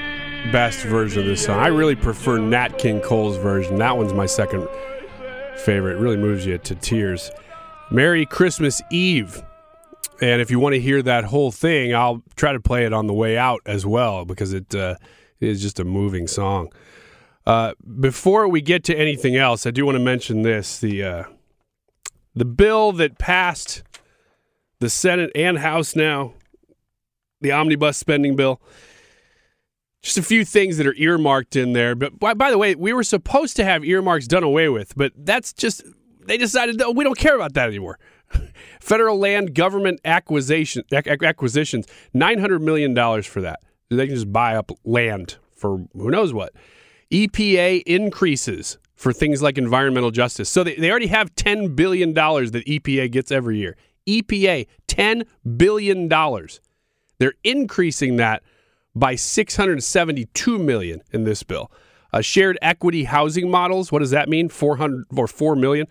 best 0.53 0.85
version 0.85 1.23
of 1.23 1.27
this 1.27 1.45
song. 1.45 1.59
I 1.59 1.69
really 1.69 1.97
prefer 1.97 2.39
Nat 2.39 2.79
King 2.79 3.01
Cole's 3.01 3.39
version. 3.39 3.77
That 3.77 3.97
one's 3.97 4.13
my 4.13 4.27
second 4.27 4.69
favorite. 5.65 5.97
It 5.97 6.01
really 6.01 6.19
moves 6.19 6.45
you 6.45 6.59
to 6.59 6.75
tears. 6.75 7.31
Merry 7.91 8.27
Christmas 8.27 8.83
Eve. 8.91 9.43
And 10.21 10.41
if 10.41 10.51
you 10.51 10.61
want 10.61 10.75
to 10.75 10.81
hear 10.81 11.03
that 11.03 11.25
whole 11.25 11.51
thing, 11.51 11.95
I'll 11.95 12.23
try 12.37 12.53
to 12.53 12.61
play 12.61 12.85
it 12.85 12.93
on 12.93 13.07
the 13.07 13.15
way 13.15 13.37
out 13.39 13.63
as 13.67 13.85
well 13.87 14.25
because 14.25 14.53
it, 14.53 14.75
uh, 14.75 14.97
is 15.41 15.61
just 15.63 15.81
a 15.81 15.85
moving 15.85 16.27
song. 16.27 16.73
Uh, 17.47 17.75
before 18.01 18.49
we 18.49 18.61
get 18.61 18.85
to 18.85 18.95
anything 18.95 19.37
else, 19.37 19.67
I 19.67 19.71
do 19.71 19.85
want 19.85 19.97
to 19.97 20.05
mention 20.05 20.43
this: 20.43 20.79
the 20.79 21.03
uh, 21.03 21.25
the 22.35 22.45
bill 22.45 22.93
that 22.93 23.19
passed 23.19 23.83
the 24.81 24.91
Senate 24.91 25.31
and 25.35 25.59
House 25.59 25.95
now, 25.95 26.35
the 27.41 27.53
omnibus 27.53 27.97
spending 27.97 28.37
bill 28.37 28.61
just 30.05 30.19
a 30.19 30.23
few 30.23 30.45
things 30.45 30.77
that 30.77 30.87
are 30.87 30.95
earmarked 30.97 31.57
in 31.57 31.73
there. 31.73 31.95
But 31.95 32.19
by, 32.19 32.35
by, 32.35 32.51
the 32.51 32.59
way, 32.59 32.75
we 32.75 32.93
were 32.93 33.03
supposed 33.03 33.57
to 33.57 33.65
have 33.65 33.85
earmarks 33.85 34.27
done 34.27 34.43
away 34.45 34.69
with, 34.69 34.95
but 34.97 35.13
that's 35.17 35.53
just 35.53 35.83
they 36.27 36.37
decided 36.37 36.79
that 36.79 36.95
we 36.95 37.05
don't 37.05 37.19
care 37.19 37.35
about 37.35 37.55
that 37.55 37.69
anymore. 37.69 37.99
Federal 38.81 39.19
land 39.19 39.55
government 39.55 40.01
acquisition 40.05 40.85
acquisitions, 40.93 41.87
nine 42.13 42.39
hundred 42.39 42.61
million 42.61 42.93
dollars 42.93 43.27
for 43.27 43.41
that. 43.41 43.61
They 43.89 44.07
can 44.07 44.15
just 44.15 44.33
buy 44.33 44.57
up 44.57 44.71
land 44.85 45.37
for 45.55 45.79
who 45.95 46.11
knows 46.11 46.33
what. 46.33 46.53
EPA 47.11 47.83
increases 47.87 48.79
for 48.95 49.13
things 49.13 49.43
like 49.43 49.59
environmental 49.59 50.11
justice. 50.11 50.49
So 50.49 50.65
they, 50.65 50.77
they 50.77 50.91
already 50.91 51.09
have 51.09 51.35
$10 51.35 51.75
billion 51.75 52.15
that 52.15 52.65
EPA 52.67 53.11
gets 53.11 53.31
every 53.31 53.59
year. 53.59 53.77
EPA, 54.07 54.67
$10 54.89 55.25
billion. 55.57 56.09
They're 57.19 57.35
increasing 57.43 58.17
that 58.17 58.43
by 58.95 59.15
672 59.15 60.59
million 60.59 61.03
in 61.13 61.25
this 61.25 61.43
bill. 61.43 61.71
Uh, 62.13 62.21
shared 62.21 62.57
equity 62.63 63.05
housing 63.05 63.51
models, 63.51 63.91
what 63.91 63.99
does 63.99 64.11
that 64.11 64.29
mean? 64.29 64.49
400 64.49 65.07
or 65.17 65.27
4 65.27 65.57
million. 65.57 65.87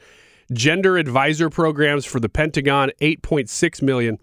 Gender 0.54 0.98
advisor 0.98 1.50
programs 1.50 2.06
for 2.06 2.20
the 2.20 2.30
Pentagon, 2.30 2.92
8.6 3.02 3.82
million. 3.82 4.20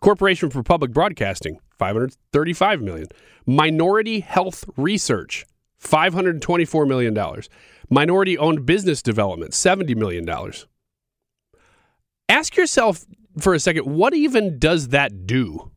Corporation 0.00 0.50
for 0.50 0.62
Public 0.62 0.92
Broadcasting, 0.92 1.58
535 1.78 2.80
million. 2.80 3.06
Minority 3.44 4.20
health 4.20 4.64
research, 4.76 5.44
524 5.78 6.86
million 6.86 7.12
dollars. 7.12 7.48
Minority 7.90 8.38
owned 8.38 8.64
business 8.66 9.02
development, 9.02 9.52
70 9.52 9.94
million 9.96 10.24
dollars. 10.24 10.66
Ask 12.28 12.56
yourself 12.56 13.04
for 13.38 13.54
a 13.54 13.60
second, 13.60 13.84
what 13.84 14.14
even 14.14 14.58
does 14.58 14.88
that 14.88 15.26
do? 15.26 15.70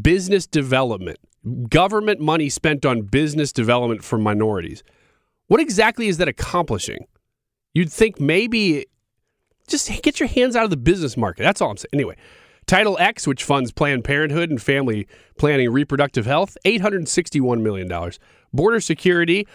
business 0.00 0.46
development, 0.46 1.18
government 1.68 2.20
money 2.20 2.48
spent 2.48 2.86
on 2.86 3.02
business 3.02 3.52
development 3.52 4.02
for 4.02 4.16
minorities. 4.18 4.82
What 5.48 5.60
exactly 5.60 6.08
is 6.08 6.16
that 6.18 6.28
accomplishing? 6.28 7.06
You'd 7.74 7.92
think 7.92 8.20
maybe 8.20 8.86
just 9.68 9.90
get 10.02 10.20
your 10.20 10.28
hands 10.28 10.56
out 10.56 10.64
of 10.64 10.70
the 10.70 10.76
business 10.76 11.16
market. 11.16 11.42
That's 11.42 11.60
all 11.60 11.70
I'm 11.70 11.76
saying. 11.76 11.90
Anyway, 11.92 12.16
Title 12.66 12.96
X, 12.98 13.26
which 13.26 13.44
funds 13.44 13.72
Planned 13.72 14.04
Parenthood 14.04 14.50
and 14.50 14.62
family 14.62 15.06
planning 15.38 15.70
reproductive 15.70 16.26
health, 16.26 16.56
$861 16.64 17.60
million. 17.60 18.10
Border 18.52 18.80
security, 18.80 19.46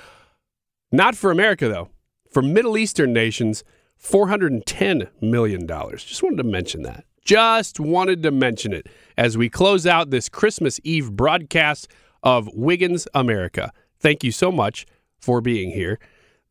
not 0.91 1.15
for 1.15 1.31
America 1.31 1.67
though, 1.67 1.89
for 2.31 2.41
Middle 2.41 2.77
Eastern 2.77 3.13
nations, 3.13 3.63
$410 4.01 5.09
million. 5.21 5.67
Just 5.67 6.23
wanted 6.23 6.37
to 6.37 6.43
mention 6.43 6.83
that. 6.83 7.05
Just 7.25 7.79
wanted 7.79 8.23
to 8.23 8.31
mention 8.31 8.73
it 8.73 8.87
as 9.17 9.37
we 9.37 9.49
close 9.49 9.85
out 9.85 10.11
this 10.11 10.29
Christmas 10.29 10.79
Eve 10.83 11.11
broadcast 11.11 11.89
of 12.23 12.49
Wiggins 12.53 13.07
America. 13.13 13.73
Thank 13.99 14.23
you 14.23 14.31
so 14.31 14.51
much 14.51 14.85
for 15.19 15.41
being 15.41 15.71
here 15.71 15.99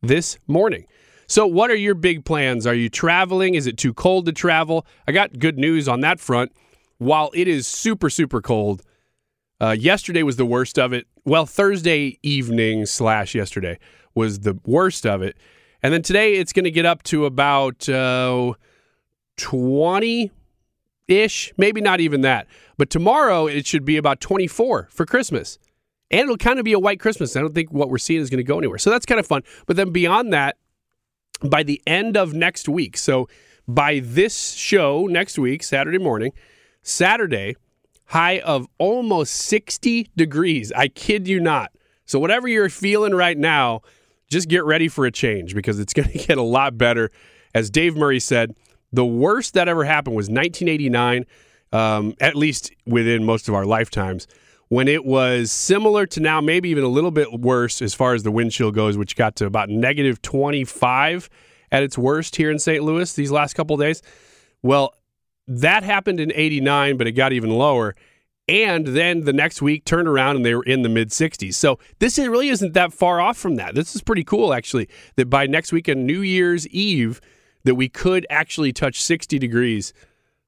this 0.01 0.37
morning. 0.45 0.85
So, 1.25 1.45
what 1.47 1.71
are 1.71 1.75
your 1.75 1.95
big 1.95 2.25
plans? 2.25 2.67
Are 2.67 2.75
you 2.75 2.89
traveling? 2.89 3.55
Is 3.55 3.67
it 3.67 3.77
too 3.77 3.93
cold 3.93 4.27
to 4.27 4.31
travel? 4.31 4.85
I 5.07 5.11
got 5.11 5.39
good 5.39 5.57
news 5.57 5.87
on 5.87 6.01
that 6.01 6.19
front. 6.19 6.51
While 6.99 7.31
it 7.33 7.47
is 7.47 7.67
super, 7.67 8.09
super 8.09 8.41
cold, 8.41 8.81
uh, 9.59 9.75
yesterday 9.77 10.23
was 10.23 10.37
the 10.37 10.45
worst 10.45 10.79
of 10.79 10.93
it. 10.93 11.05
Well, 11.25 11.45
Thursday 11.45 12.19
evening 12.23 12.85
slash 12.85 13.35
yesterday 13.35 13.77
was 14.17 14.39
the 14.39 14.59
worst 14.65 15.05
of 15.05 15.21
it. 15.21 15.37
And 15.81 15.93
then 15.93 16.01
today 16.01 16.33
it's 16.33 16.51
going 16.51 16.65
to 16.65 16.71
get 16.71 16.85
up 16.85 17.03
to 17.03 17.25
about 17.25 17.87
uh, 17.87 18.53
20, 19.37 20.31
ish, 21.07 21.53
maybe 21.57 21.79
not 21.79 22.01
even 22.01 22.21
that. 22.21 22.47
But 22.77 22.89
tomorrow 22.89 23.47
it 23.47 23.65
should 23.65 23.85
be 23.85 23.95
about 23.95 24.19
24 24.19 24.89
for 24.91 25.05
Christmas. 25.05 25.57
And 26.09 26.21
it'll 26.21 26.37
kind 26.37 26.59
of 26.59 26.65
be 26.65 26.73
a 26.73 26.79
white 26.79 26.99
Christmas. 26.99 27.35
I 27.35 27.41
don't 27.41 27.53
think 27.53 27.71
what 27.71 27.89
we're 27.89 27.97
seeing 27.97 28.21
is 28.21 28.29
going 28.29 28.37
to 28.37 28.43
go 28.43 28.57
anywhere. 28.57 28.77
So 28.77 28.89
that's 28.89 29.05
kind 29.05 29.19
of 29.19 29.27
fun. 29.27 29.43
But 29.65 29.75
then 29.75 29.91
beyond 29.91 30.33
that, 30.33 30.57
by 31.43 31.63
the 31.63 31.81
end 31.85 32.17
of 32.17 32.33
next 32.33 32.67
week, 32.67 32.97
so 32.97 33.29
by 33.67 33.99
this 33.99 34.53
show 34.53 35.05
next 35.07 35.37
week, 35.37 35.63
Saturday 35.63 35.97
morning, 35.97 36.31
Saturday, 36.81 37.55
high 38.05 38.39
of 38.39 38.67
almost 38.77 39.33
60 39.33 40.09
degrees. 40.15 40.71
I 40.71 40.87
kid 40.87 41.27
you 41.27 41.39
not. 41.39 41.71
So 42.05 42.19
whatever 42.19 42.47
you're 42.47 42.69
feeling 42.69 43.13
right 43.13 43.37
now, 43.37 43.81
just 44.29 44.49
get 44.49 44.65
ready 44.65 44.87
for 44.87 45.05
a 45.05 45.11
change 45.11 45.55
because 45.55 45.79
it's 45.79 45.93
going 45.95 46.09
to 46.09 46.17
get 46.17 46.37
a 46.37 46.43
lot 46.43 46.77
better. 46.77 47.11
As 47.53 47.69
Dave 47.69 47.95
Murray 47.95 48.19
said, 48.19 48.55
the 48.91 49.05
worst 49.05 49.53
that 49.53 49.67
ever 49.67 49.83
happened 49.83 50.15
was 50.15 50.29
1989, 50.29 51.25
um, 51.73 52.13
at 52.19 52.35
least 52.35 52.71
within 52.85 53.23
most 53.23 53.47
of 53.47 53.55
our 53.55 53.65
lifetimes, 53.65 54.27
when 54.69 54.87
it 54.87 55.05
was 55.05 55.51
similar 55.51 56.05
to 56.05 56.19
now, 56.19 56.41
maybe 56.41 56.69
even 56.69 56.83
a 56.83 56.89
little 56.89 57.11
bit 57.11 57.31
worse 57.39 57.81
as 57.81 57.93
far 57.93 58.13
as 58.13 58.23
the 58.23 58.31
wind 58.31 58.51
chill 58.51 58.71
goes, 58.71 58.97
which 58.97 59.15
got 59.15 59.35
to 59.37 59.45
about 59.45 59.69
negative 59.69 60.21
25 60.21 61.29
at 61.71 61.83
its 61.83 61.97
worst 61.97 62.35
here 62.35 62.51
in 62.51 62.59
St. 62.59 62.83
Louis 62.83 63.11
these 63.13 63.31
last 63.31 63.53
couple 63.53 63.77
days. 63.77 64.01
Well, 64.61 64.93
that 65.47 65.83
happened 65.83 66.19
in 66.19 66.31
89, 66.33 66.97
but 66.97 67.07
it 67.07 67.13
got 67.13 67.31
even 67.31 67.49
lower. 67.49 67.95
And 68.47 68.87
then 68.87 69.25
the 69.25 69.33
next 69.33 69.61
week 69.61 69.83
turned 69.83 70.07
around 70.07 70.37
and 70.37 70.45
they 70.45 70.55
were 70.55 70.63
in 70.63 70.81
the 70.81 70.89
mid 70.89 71.09
60s. 71.09 71.53
So 71.55 71.79
this 71.99 72.17
really 72.17 72.47
isn't 72.49 72.73
that 72.73 72.93
far 72.93 73.19
off 73.19 73.37
from 73.37 73.55
that. 73.55 73.75
This 73.75 73.93
is 73.93 74.01
pretty 74.01 74.23
cool, 74.23 74.53
actually, 74.53 74.87
that 75.17 75.29
by 75.29 75.47
next 75.47 75.73
weekend, 75.73 76.07
New 76.07 76.21
Year's 76.21 76.65
Eve, 76.69 77.19
that 77.65 77.75
we 77.75 77.89
could 77.89 78.25
actually 78.29 78.71
touch 78.71 79.01
60 79.01 79.37
degrees. 79.37 79.93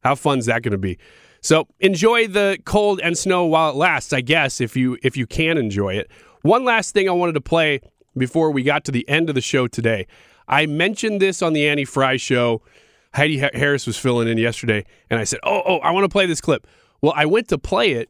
How 0.01 0.15
fun 0.15 0.39
is 0.39 0.45
that 0.45 0.63
going 0.63 0.71
to 0.71 0.77
be? 0.77 0.97
So 1.41 1.67
enjoy 1.79 2.27
the 2.27 2.57
cold 2.65 2.99
and 3.01 3.17
snow 3.17 3.45
while 3.45 3.71
it 3.71 3.75
lasts, 3.75 4.13
I 4.13 4.21
guess, 4.21 4.59
if 4.61 4.75
you 4.75 4.97
if 5.03 5.15
you 5.15 5.25
can 5.25 5.57
enjoy 5.57 5.93
it. 5.95 6.09
One 6.41 6.63
last 6.65 6.93
thing 6.93 7.09
I 7.09 7.13
wanted 7.13 7.33
to 7.33 7.41
play 7.41 7.81
before 8.17 8.51
we 8.51 8.63
got 8.63 8.83
to 8.85 8.91
the 8.91 9.07
end 9.07 9.29
of 9.29 9.35
the 9.35 9.41
show 9.41 9.67
today. 9.67 10.07
I 10.47 10.65
mentioned 10.65 11.21
this 11.21 11.41
on 11.41 11.53
the 11.53 11.67
Annie 11.67 11.85
Frey 11.85 12.17
show. 12.17 12.61
Heidi 13.13 13.37
Harris 13.37 13.87
was 13.87 13.97
filling 13.97 14.27
in 14.27 14.37
yesterday, 14.37 14.85
and 15.09 15.19
I 15.19 15.23
said, 15.23 15.39
"Oh, 15.43 15.61
oh, 15.65 15.77
I 15.77 15.91
want 15.91 16.03
to 16.05 16.09
play 16.09 16.25
this 16.25 16.41
clip." 16.41 16.67
Well, 17.01 17.13
I 17.15 17.25
went 17.25 17.47
to 17.49 17.57
play 17.57 17.91
it, 17.91 18.09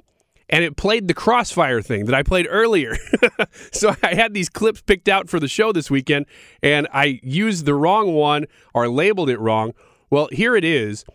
and 0.50 0.64
it 0.64 0.76
played 0.76 1.08
the 1.08 1.14
crossfire 1.14 1.82
thing 1.82 2.06
that 2.06 2.16
I 2.16 2.24
played 2.24 2.48
earlier. 2.50 2.96
so 3.72 3.96
I 4.02 4.16
had 4.16 4.34
these 4.34 4.50
clips 4.50 4.82
picked 4.82 5.08
out 5.08 5.30
for 5.30 5.40
the 5.40 5.48
show 5.48 5.72
this 5.72 5.92
weekend, 5.92 6.26
and 6.64 6.88
I 6.94 7.20
used 7.24 7.66
the 7.66 7.76
wrong 7.76 8.14
one 8.14 8.46
or 8.74 8.90
labeled 8.90 9.30
it 9.30 9.40
wrong. 9.40 9.74
Well, 10.10 10.28
here 10.32 10.56
it 10.56 10.64
is. 10.64 11.06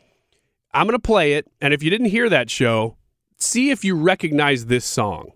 I'm 0.72 0.86
going 0.86 0.98
to 0.98 1.02
play 1.02 1.34
it, 1.34 1.50
and 1.60 1.74
if 1.74 1.82
you 1.82 1.90
didn't 1.90 2.08
hear 2.08 2.28
that 2.28 2.50
show, 2.50 2.96
see 3.38 3.70
if 3.70 3.84
you 3.84 3.96
recognize 3.96 4.66
this 4.66 4.84
song. 4.84 5.32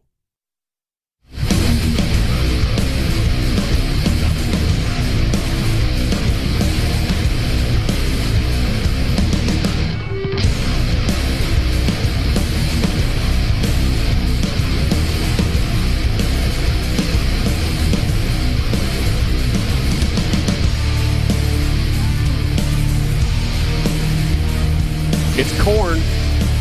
It's 25.41 25.57
Korn. 25.63 26.01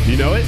You 0.06 0.16
know 0.16 0.34
it? 0.34 0.46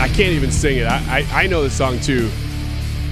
I 0.00 0.06
can't 0.06 0.34
even 0.34 0.52
sing 0.52 0.78
it. 0.78 0.86
I, 0.86 1.26
I, 1.32 1.42
I, 1.42 1.46
know 1.48 1.64
the 1.64 1.70
song 1.70 1.98
too. 1.98 2.30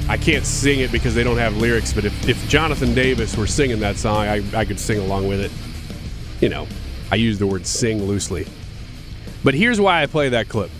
I 0.08 0.16
can't 0.16 0.46
sing 0.46 0.78
it 0.78 0.92
because 0.92 1.16
they 1.16 1.24
don't 1.24 1.38
have 1.38 1.56
lyrics, 1.56 1.92
but 1.92 2.04
if, 2.04 2.28
if 2.28 2.48
Jonathan 2.48 2.94
Davis 2.94 3.36
were 3.36 3.48
singing 3.48 3.80
that 3.80 3.96
song, 3.96 4.28
I, 4.28 4.44
I 4.56 4.64
could 4.64 4.78
sing 4.78 5.00
along 5.00 5.26
with 5.26 5.40
it. 5.40 5.50
You 6.40 6.50
know, 6.50 6.68
I 7.10 7.16
use 7.16 7.40
the 7.40 7.48
word 7.48 7.66
sing 7.66 8.04
loosely. 8.04 8.46
But 9.42 9.54
here's 9.54 9.80
why 9.80 10.04
I 10.04 10.06
play 10.06 10.28
that 10.28 10.48
clip 10.48 10.70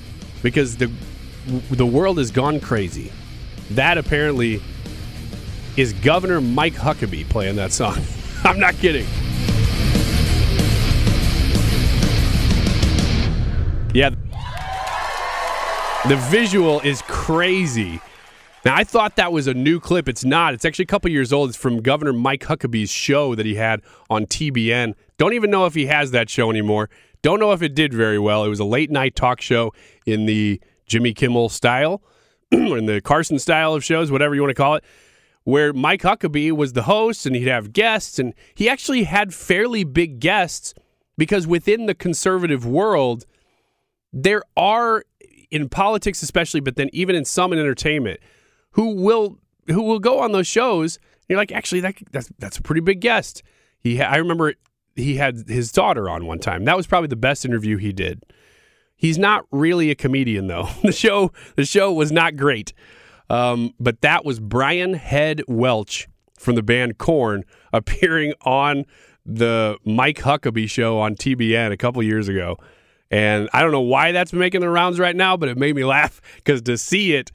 because 0.40 0.76
the, 0.76 0.88
the 1.68 1.84
world 1.84 2.18
has 2.18 2.30
gone 2.30 2.60
crazy. 2.60 3.10
That 3.72 3.98
apparently 3.98 4.62
is 5.76 5.92
Governor 5.94 6.40
Mike 6.40 6.74
Huckabee 6.74 7.28
playing 7.28 7.56
that 7.56 7.72
song. 7.72 7.98
I'm 8.44 8.58
not 8.58 8.74
kidding. 8.74 9.06
Yeah. 13.94 14.10
The 16.08 16.16
visual 16.30 16.80
is 16.80 17.02
crazy. 17.02 18.00
Now, 18.64 18.76
I 18.76 18.84
thought 18.84 19.16
that 19.16 19.32
was 19.32 19.46
a 19.46 19.54
new 19.54 19.80
clip. 19.80 20.08
It's 20.08 20.24
not. 20.24 20.54
It's 20.54 20.64
actually 20.64 20.84
a 20.84 20.86
couple 20.86 21.10
years 21.10 21.32
old. 21.32 21.50
It's 21.50 21.58
from 21.58 21.80
Governor 21.80 22.12
Mike 22.12 22.42
Huckabee's 22.42 22.90
show 22.90 23.34
that 23.34 23.46
he 23.46 23.54
had 23.56 23.82
on 24.08 24.26
TBN. 24.26 24.94
Don't 25.18 25.32
even 25.32 25.50
know 25.50 25.66
if 25.66 25.74
he 25.74 25.86
has 25.86 26.10
that 26.12 26.30
show 26.30 26.50
anymore. 26.50 26.88
Don't 27.22 27.38
know 27.38 27.52
if 27.52 27.62
it 27.62 27.74
did 27.74 27.94
very 27.94 28.18
well. 28.18 28.44
It 28.44 28.48
was 28.48 28.60
a 28.60 28.64
late 28.64 28.90
night 28.90 29.14
talk 29.14 29.40
show 29.40 29.72
in 30.06 30.26
the 30.26 30.60
Jimmy 30.86 31.12
Kimmel 31.12 31.48
style, 31.48 32.02
or 32.52 32.78
in 32.78 32.86
the 32.86 33.00
Carson 33.00 33.38
style 33.38 33.74
of 33.74 33.84
shows, 33.84 34.10
whatever 34.10 34.34
you 34.34 34.42
want 34.42 34.50
to 34.50 34.54
call 34.54 34.74
it 34.74 34.84
where 35.44 35.72
Mike 35.72 36.02
Huckabee 36.02 36.52
was 36.52 36.72
the 36.72 36.84
host 36.84 37.26
and 37.26 37.34
he'd 37.34 37.48
have 37.48 37.72
guests, 37.72 38.18
and 38.18 38.34
he 38.54 38.68
actually 38.68 39.04
had 39.04 39.34
fairly 39.34 39.84
big 39.84 40.20
guests 40.20 40.74
because 41.18 41.46
within 41.46 41.86
the 41.86 41.94
conservative 41.94 42.66
world, 42.66 43.26
there 44.12 44.42
are 44.56 45.04
in 45.50 45.68
politics 45.68 46.22
especially, 46.22 46.60
but 46.60 46.76
then 46.76 46.88
even 46.92 47.14
in 47.14 47.24
some 47.24 47.52
in 47.52 47.58
entertainment, 47.58 48.20
who 48.72 48.94
will 48.94 49.38
who 49.66 49.82
will 49.82 50.00
go 50.00 50.18
on 50.18 50.32
those 50.32 50.46
shows. 50.46 50.98
you're 51.28 51.38
like, 51.38 51.52
actually, 51.52 51.80
that, 51.80 51.94
that's 52.10 52.30
that's 52.38 52.58
a 52.58 52.62
pretty 52.62 52.80
big 52.80 53.00
guest. 53.00 53.42
He, 53.78 53.98
ha- 53.98 54.10
I 54.10 54.16
remember 54.16 54.54
he 54.96 55.16
had 55.16 55.48
his 55.48 55.72
daughter 55.72 56.08
on 56.08 56.26
one 56.26 56.38
time. 56.38 56.64
That 56.64 56.76
was 56.76 56.86
probably 56.86 57.08
the 57.08 57.16
best 57.16 57.44
interview 57.44 57.76
he 57.76 57.92
did. 57.92 58.24
He's 58.96 59.18
not 59.18 59.46
really 59.50 59.90
a 59.90 59.94
comedian 59.94 60.46
though. 60.46 60.68
The 60.82 60.92
show 60.92 61.32
the 61.56 61.64
show 61.64 61.92
was 61.92 62.12
not 62.12 62.36
great. 62.36 62.72
Um, 63.30 63.74
but 63.80 64.00
that 64.02 64.24
was 64.24 64.40
Brian 64.40 64.94
Head 64.94 65.42
Welch 65.48 66.08
from 66.38 66.54
the 66.54 66.62
band 66.62 66.98
Korn 66.98 67.44
appearing 67.72 68.34
on 68.42 68.84
the 69.24 69.78
Mike 69.84 70.18
Huckabee 70.18 70.68
show 70.68 70.98
on 70.98 71.14
TBN 71.14 71.72
a 71.72 71.76
couple 71.76 72.02
years 72.02 72.28
ago. 72.28 72.58
And 73.10 73.48
I 73.52 73.62
don't 73.62 73.72
know 73.72 73.80
why 73.80 74.12
that's 74.12 74.32
making 74.32 74.62
the 74.62 74.70
rounds 74.70 74.98
right 74.98 75.14
now, 75.14 75.36
but 75.36 75.48
it 75.48 75.58
made 75.58 75.76
me 75.76 75.84
laugh 75.96 76.20
because 76.36 76.62
to 76.62 76.78
see 76.78 77.14
it, 77.14 77.30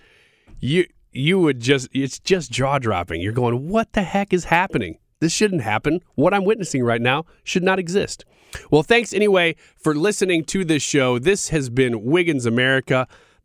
you 0.59 0.85
you 1.11 1.39
would 1.39 1.59
just 1.59 1.87
it's 1.93 2.19
just 2.19 2.51
jaw 2.51 2.79
dropping. 2.79 3.21
You're 3.21 3.33
going, 3.33 3.69
what 3.69 3.93
the 3.93 4.03
heck 4.03 4.33
is 4.33 4.45
happening? 4.45 4.97
This 5.19 5.33
shouldn't 5.33 5.61
happen. 5.61 6.01
What 6.15 6.33
I'm 6.33 6.45
witnessing 6.45 6.83
right 6.83 7.01
now 7.01 7.25
should 7.43 7.63
not 7.63 7.79
exist. 7.79 8.25
Well, 8.71 8.83
thanks 8.83 9.13
anyway 9.13 9.55
for 9.77 9.95
listening 9.95 10.45
to 10.45 10.63
this 10.63 10.83
show. 10.83 11.19
This 11.19 11.49
has 11.49 11.69
been 11.69 12.03
Wiggins 12.03 12.45
America 12.45 13.07